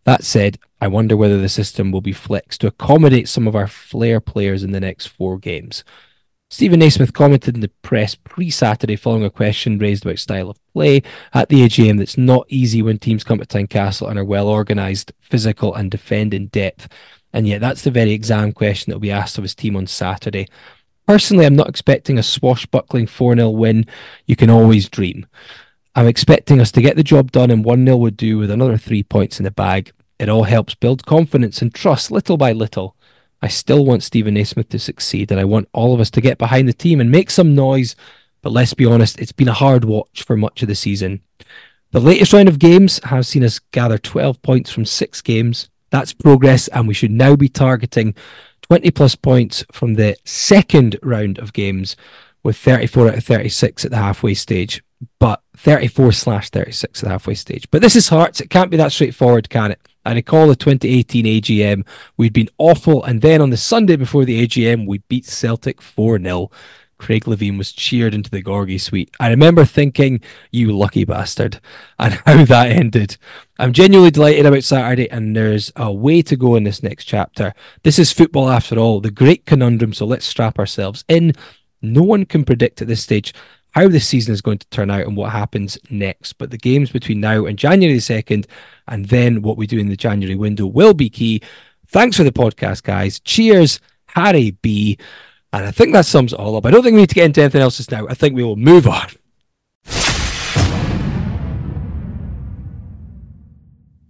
[0.04, 3.68] That said, I wonder whether the system will be flexed to accommodate some of our
[3.68, 5.84] flair players in the next four games.
[6.50, 10.58] Stephen Naismith commented in the press pre Saturday following a question raised about style of
[10.74, 14.48] play at the AGM that's not easy when teams come to Tynecastle and are well
[14.48, 16.88] organised, physical, and defend in depth.
[17.32, 19.86] And yet, that's the very exam question that will be asked of his team on
[19.86, 20.46] Saturday.
[21.06, 23.86] Personally, I'm not expecting a swashbuckling 4 0 win.
[24.26, 25.26] You can always dream.
[25.94, 28.78] I'm expecting us to get the job done, and 1 0 would do with another
[28.78, 29.92] three points in the bag.
[30.18, 32.96] It all helps build confidence and trust little by little.
[33.42, 36.38] I still want Stephen Naismith to succeed, and I want all of us to get
[36.38, 37.94] behind the team and make some noise.
[38.40, 41.20] But let's be honest, it's been a hard watch for much of the season.
[41.90, 45.68] The latest round of games has seen us gather 12 points from six games.
[45.90, 48.14] That's progress, and we should now be targeting
[48.62, 51.96] 20 plus points from the second round of games
[52.42, 54.82] with 34 out of 36 at the halfway stage,
[55.18, 57.70] but 34 slash 36 at the halfway stage.
[57.70, 58.40] But this is Hearts.
[58.40, 59.80] It can't be that straightforward, can it?
[60.04, 61.86] I recall the 2018 AGM,
[62.16, 66.18] we'd been awful, and then on the Sunday before the AGM, we beat Celtic 4
[66.18, 66.50] 0.
[66.98, 69.10] Craig Levein was cheered into the Gorgie suite.
[69.18, 70.20] I remember thinking,
[70.52, 71.60] you lucky bastard,
[71.98, 73.16] and how that ended.
[73.58, 77.54] I'm genuinely delighted about Saturday, and there's a way to go in this next chapter.
[77.82, 81.32] This is football after all, the great conundrum, so let's strap ourselves in.
[81.80, 83.34] No one can predict at this stage
[83.72, 86.90] how this season is going to turn out and what happens next, but the games
[86.90, 88.46] between now and January the 2nd,
[88.88, 91.42] and then what we do in the January window will be key.
[91.88, 93.20] Thanks for the podcast, guys.
[93.20, 94.98] Cheers, Harry B.
[95.52, 96.66] And I think that sums it all up.
[96.66, 98.06] I don't think we need to get into anything else just now.
[98.08, 99.08] I think we will move on.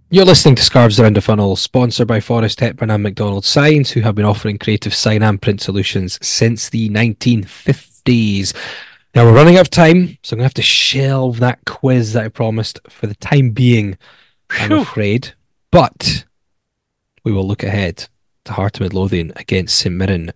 [0.09, 4.01] You're listening to Scarves Around the Funnel, sponsored by Forrest Hepburn and McDonald Signs, who
[4.01, 8.53] have been offering creative sign and print solutions since the 1950s.
[9.15, 12.13] Now we're running out of time, so I'm going to have to shelve that quiz
[12.13, 13.95] that I promised for the time being,
[14.49, 15.35] I'm afraid.
[15.69, 16.25] But
[17.23, 18.07] we will look ahead
[18.45, 20.31] to Heart of Midlothian against St Mirren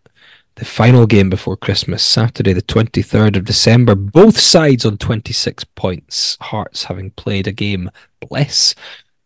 [0.57, 3.95] the final game before Christmas, Saturday, the 23rd of December.
[3.95, 6.37] Both sides on 26 points.
[6.39, 7.89] Hearts having played a game
[8.29, 8.75] less.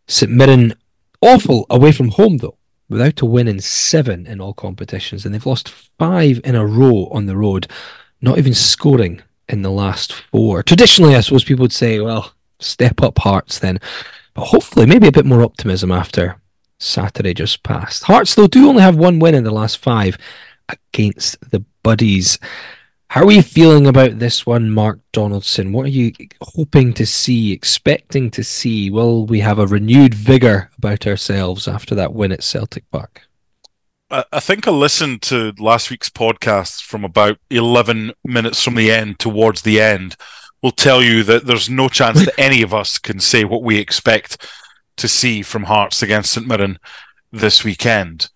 [0.08, 0.72] St Mirren,
[1.20, 2.56] awful away from home, though,
[2.88, 5.26] without a win in seven in all competitions.
[5.26, 7.66] And they've lost five in a row on the road,
[8.22, 10.62] not even scoring in the last four.
[10.62, 13.80] Traditionally, I suppose people would say, well, step up Hearts then.
[14.34, 16.40] But hopefully, maybe a bit more optimism after
[16.78, 18.04] Saturday just passed.
[18.04, 20.16] Hearts, though, do only have one win in the last five
[20.68, 22.38] against the Buddies.
[23.08, 25.72] How are you feeling about this one, Mark Donaldson?
[25.72, 28.88] What are you hoping to see, expecting to see?
[28.88, 33.22] Will we have a renewed vigour about ourselves after that win at Celtic Park?
[34.12, 39.18] I think I listened to last week's podcast from about 11 minutes from the end
[39.18, 40.16] towards the end.
[40.62, 43.78] Will tell you that there's no chance that any of us can say what we
[43.78, 44.46] expect
[44.98, 46.78] to see from Hearts against St Mirren
[47.32, 48.28] this weekend.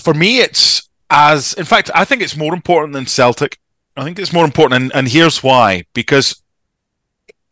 [0.00, 3.60] For me, it's as, in fact, I think it's more important than Celtic.
[3.96, 5.84] I think it's more important, and, and here's why.
[5.94, 6.42] Because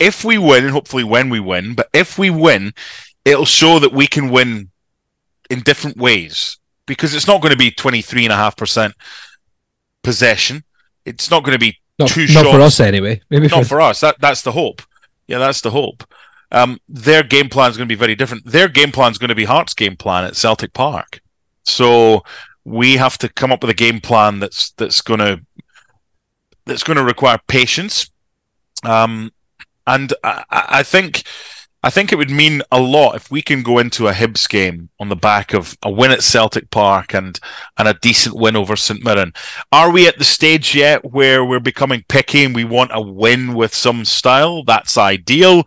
[0.00, 2.74] if we win, and hopefully when we win, but if we win,
[3.24, 4.70] it'll show that we can win
[5.48, 8.92] in different ways because it's not going to be 23.5%
[10.02, 10.64] possession.
[11.04, 12.50] It's not going to be Not, two not shots.
[12.50, 13.20] for us anyway.
[13.30, 14.00] Maybe Not for, for us.
[14.00, 14.82] That That's the hope.
[15.26, 16.04] Yeah, that's the hope.
[16.52, 18.44] Um, their game plan is going to be very different.
[18.44, 21.20] Their game plan is going to be Hearts' game plan at Celtic Park.
[21.64, 22.22] So
[22.64, 25.40] we have to come up with a game plan that's that's going to
[26.64, 28.10] that's going to require patience.
[28.84, 29.32] Um,
[29.86, 31.24] and I, I I think
[31.86, 34.88] I think it would mean a lot if we can go into a Hibs game
[34.98, 37.38] on the back of a win at Celtic Park and
[37.78, 39.32] and a decent win over St Mirren.
[39.70, 43.54] Are we at the stage yet where we're becoming picky and we want a win
[43.54, 44.64] with some style?
[44.64, 45.62] That's ideal.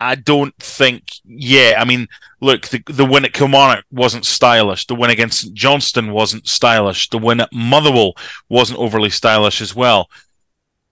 [0.00, 1.02] I don't think.
[1.26, 2.08] Yeah, I mean,
[2.40, 4.86] look, the the win at Kilmarnock wasn't stylish.
[4.86, 7.10] The win against St Johnstone wasn't stylish.
[7.10, 8.14] The win at Motherwell
[8.48, 10.08] wasn't overly stylish as well.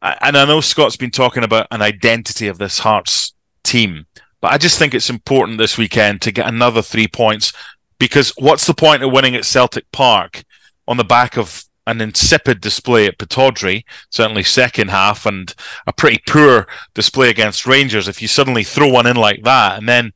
[0.03, 3.33] And I know Scott's been talking about an identity of this Hearts
[3.65, 4.05] team.
[4.41, 7.53] But I just think it's important this weekend to get another three points
[7.99, 10.45] because what's the point of winning at Celtic Park
[10.87, 15.55] on the back of an insipid display at Pittodrie, certainly second half, and
[15.87, 19.89] a pretty poor display against Rangers if you suddenly throw one in like that and
[19.89, 20.13] then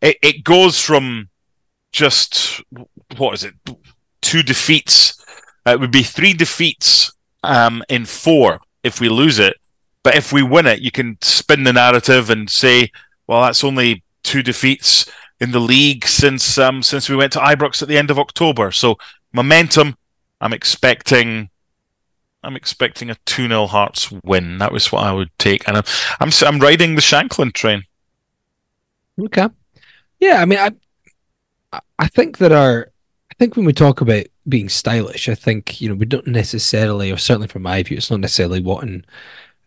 [0.00, 1.28] it, it goes from
[1.92, 2.62] just
[3.16, 3.54] what is it
[4.22, 5.22] two defeats
[5.66, 7.12] it would be three defeats
[7.44, 9.56] um, in four if we lose it.
[10.02, 12.90] But if we win it you can spin the narrative and say
[13.32, 15.10] well, that's only two defeats
[15.40, 18.70] in the league since um, since we went to Ibrox at the end of October.
[18.70, 18.98] So
[19.32, 19.96] momentum,
[20.40, 21.48] I'm expecting.
[22.44, 24.58] I'm expecting a 2 0 Hearts win.
[24.58, 25.66] That was what I would take.
[25.68, 25.84] And I'm,
[26.18, 27.84] I'm, I'm riding the Shankland train.
[29.18, 29.46] Okay.
[30.18, 32.90] Yeah, I mean, I, I think that our,
[33.30, 37.12] I think when we talk about being stylish, I think, you know, we don't necessarily,
[37.12, 39.04] or certainly from my view, it's not necessarily wanting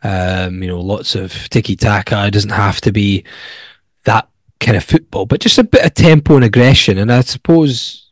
[0.05, 2.27] um, you know, lots of tiki taka.
[2.27, 3.23] It doesn't have to be
[4.03, 4.29] that
[4.59, 6.99] kind of football, but just a bit of tempo and aggression.
[6.99, 8.11] And I suppose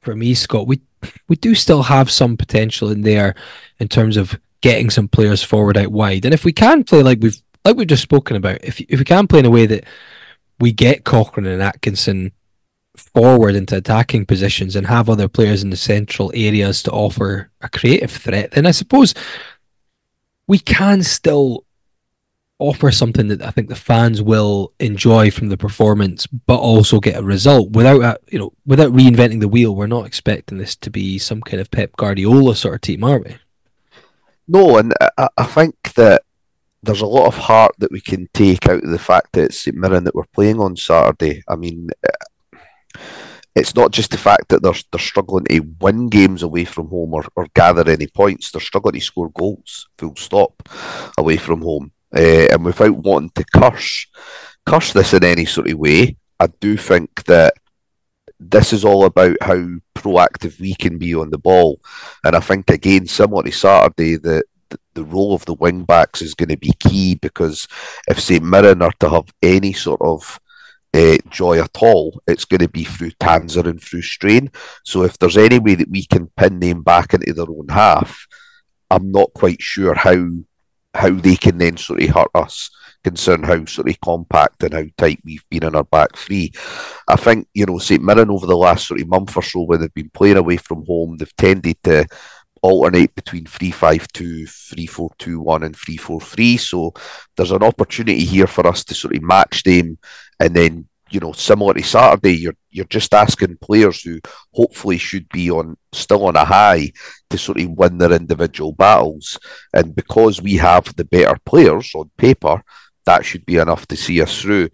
[0.00, 0.80] for me, Scott, we
[1.28, 3.36] we do still have some potential in there
[3.78, 6.24] in terms of getting some players forward out wide.
[6.24, 9.04] And if we can play like we've like we've just spoken about, if if we
[9.04, 9.84] can play in a way that
[10.58, 12.32] we get Cochrane and Atkinson
[12.96, 17.68] forward into attacking positions and have other players in the central areas to offer a
[17.68, 19.14] creative threat, then I suppose
[20.46, 21.64] we can still
[22.58, 27.18] offer something that I think the fans will enjoy from the performance, but also get
[27.18, 29.74] a result without a, you know without reinventing the wheel.
[29.74, 33.18] We're not expecting this to be some kind of Pep Guardiola sort of team, are
[33.18, 33.36] we?
[34.46, 36.22] No, and I, I think that
[36.82, 39.58] there's a lot of heart that we can take out of the fact that it's
[39.58, 41.42] St Mirren that we're playing on Saturday.
[41.48, 41.90] I mean,
[43.54, 47.12] it's not just the fact that they're they're struggling to win games away from home
[47.14, 48.50] or, or gather any points.
[48.50, 50.68] They're struggling to score goals, full stop,
[51.18, 51.92] away from home.
[52.14, 54.06] Uh, and without wanting to curse
[54.66, 57.54] curse this in any sort of way, I do think that
[58.38, 61.80] this is all about how proactive we can be on the ball.
[62.24, 64.42] And I think again, similar to Saturday, the
[64.94, 67.68] the role of the wing backs is going to be key because
[68.08, 70.40] if St Mirren are to have any sort of
[70.94, 74.50] uh, joy at all, it's going to be through Tanser and through Strain.
[74.84, 78.26] So if there's any way that we can pin them back into their own half,
[78.90, 80.26] I'm not quite sure how
[80.94, 82.70] how they can then sort of hurt us,
[83.02, 86.52] considering how sort of compact and how tight we've been in our back three.
[87.08, 89.80] I think, you know, St Mirren over the last sort of month or so when
[89.80, 92.06] they've been playing away from home, they've tended to
[92.62, 94.44] alternate between 3-5-2,
[95.18, 96.58] 3-4-2-1 and 3-4-3.
[96.60, 96.94] So
[97.36, 99.98] there's an opportunity here for us to sort of match them
[100.40, 104.18] and then you know, similar to Saturday, you're you're just asking players who
[104.54, 106.90] hopefully should be on still on a high
[107.28, 109.38] to sort of win their individual battles.
[109.74, 112.62] And because we have the better players on paper,
[113.04, 114.70] that should be enough to see us through.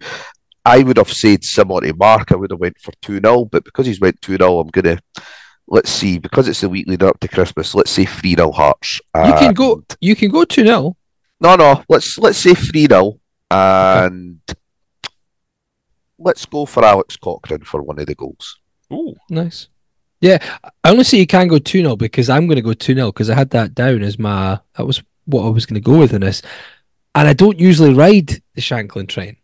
[0.63, 3.65] I would have said similar to Mark, I would have went for 2 0, but
[3.65, 4.99] because he's went 2 0, I'm gonna
[5.69, 8.99] let's see, because it's the week leading up to Christmas, let's say 3 0 Hearts.
[9.15, 10.95] You can go you can go 2 0.
[11.41, 13.19] No, no, let's let's say 3 0
[13.51, 14.55] and okay
[16.19, 18.59] let's go for Alex Cochrane for one of the goals.
[18.93, 19.69] Ooh, nice.
[20.21, 20.37] Yeah,
[20.83, 23.11] I only say you can go 2 0 because I'm going to go 2 0
[23.11, 25.97] because I had that down as my, that was what I was going to go
[25.97, 26.41] with in this.
[27.15, 29.37] And I don't usually ride the Shankland train.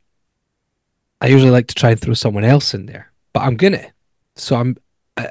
[1.21, 3.91] I usually like to try and throw someone else in there, but I'm going to.
[4.35, 4.75] So I'm,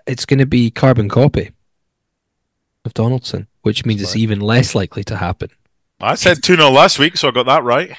[0.06, 1.52] it's going to be carbon copy
[2.84, 5.50] of Donaldson, which means it's even less likely to happen.
[6.00, 7.96] I said 2 0 last week, so I got that right.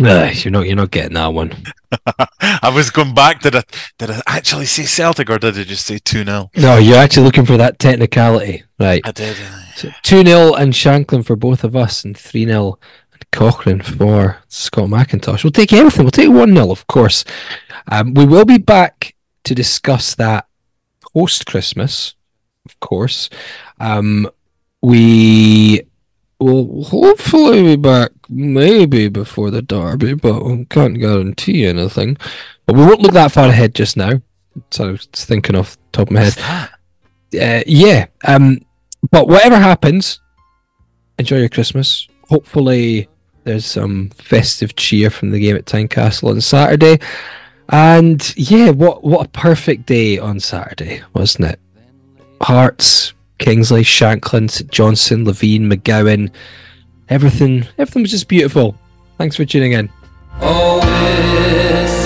[0.00, 1.54] Uh, you're not you're not getting that one.
[2.40, 3.40] I was going back.
[3.42, 3.62] Did I
[3.96, 7.22] did I actually say Celtic or did I just say two 0 No, you're actually
[7.22, 9.00] looking for that technicality, right?
[9.04, 9.36] I did.
[10.02, 12.76] Two 0 and Shankland for both of us, and three 0
[13.12, 15.44] and Cochrane for Scott McIntosh.
[15.44, 16.04] We'll take everything.
[16.04, 17.24] We'll take one 0 of course.
[17.86, 19.14] Um, we will be back
[19.44, 20.48] to discuss that
[21.14, 22.14] post Christmas,
[22.66, 23.30] of course.
[23.80, 24.28] Um,
[24.82, 25.82] we
[26.38, 32.18] will hopefully be back maybe before the derby, but we can't guarantee anything.
[32.66, 34.20] But we won't look that far ahead just now.
[34.70, 36.38] So I was thinking off the top of my head.
[37.40, 38.06] Uh, yeah.
[38.26, 38.60] Um,
[39.10, 40.20] but whatever happens,
[41.18, 42.08] enjoy your Christmas.
[42.28, 43.08] Hopefully,
[43.44, 46.98] There's some festive cheer from the game at Tynecastle on Saturday.
[47.70, 51.60] And yeah, what what a perfect day on Saturday, wasn't it?
[52.42, 56.30] Hearts, Kingsley, Shankland, St Johnstone, Levein, McGowan,
[57.08, 58.76] everything everything was just beautiful.
[59.18, 59.88] Thanks for tuning in.
[60.40, 60.80] Oh,
[61.80, 62.02] it's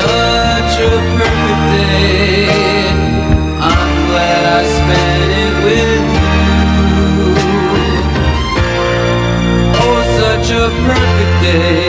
[10.19, 11.88] such a perfect day.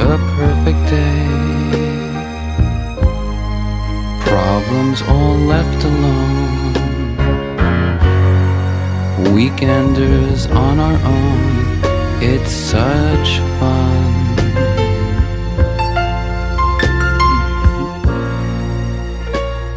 [0.00, 1.26] A perfect day.
[4.24, 6.74] Problems all left alone.
[9.34, 11.48] Weekenders on our own.
[12.22, 14.28] It's such fun.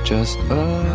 [0.04, 0.91] Just a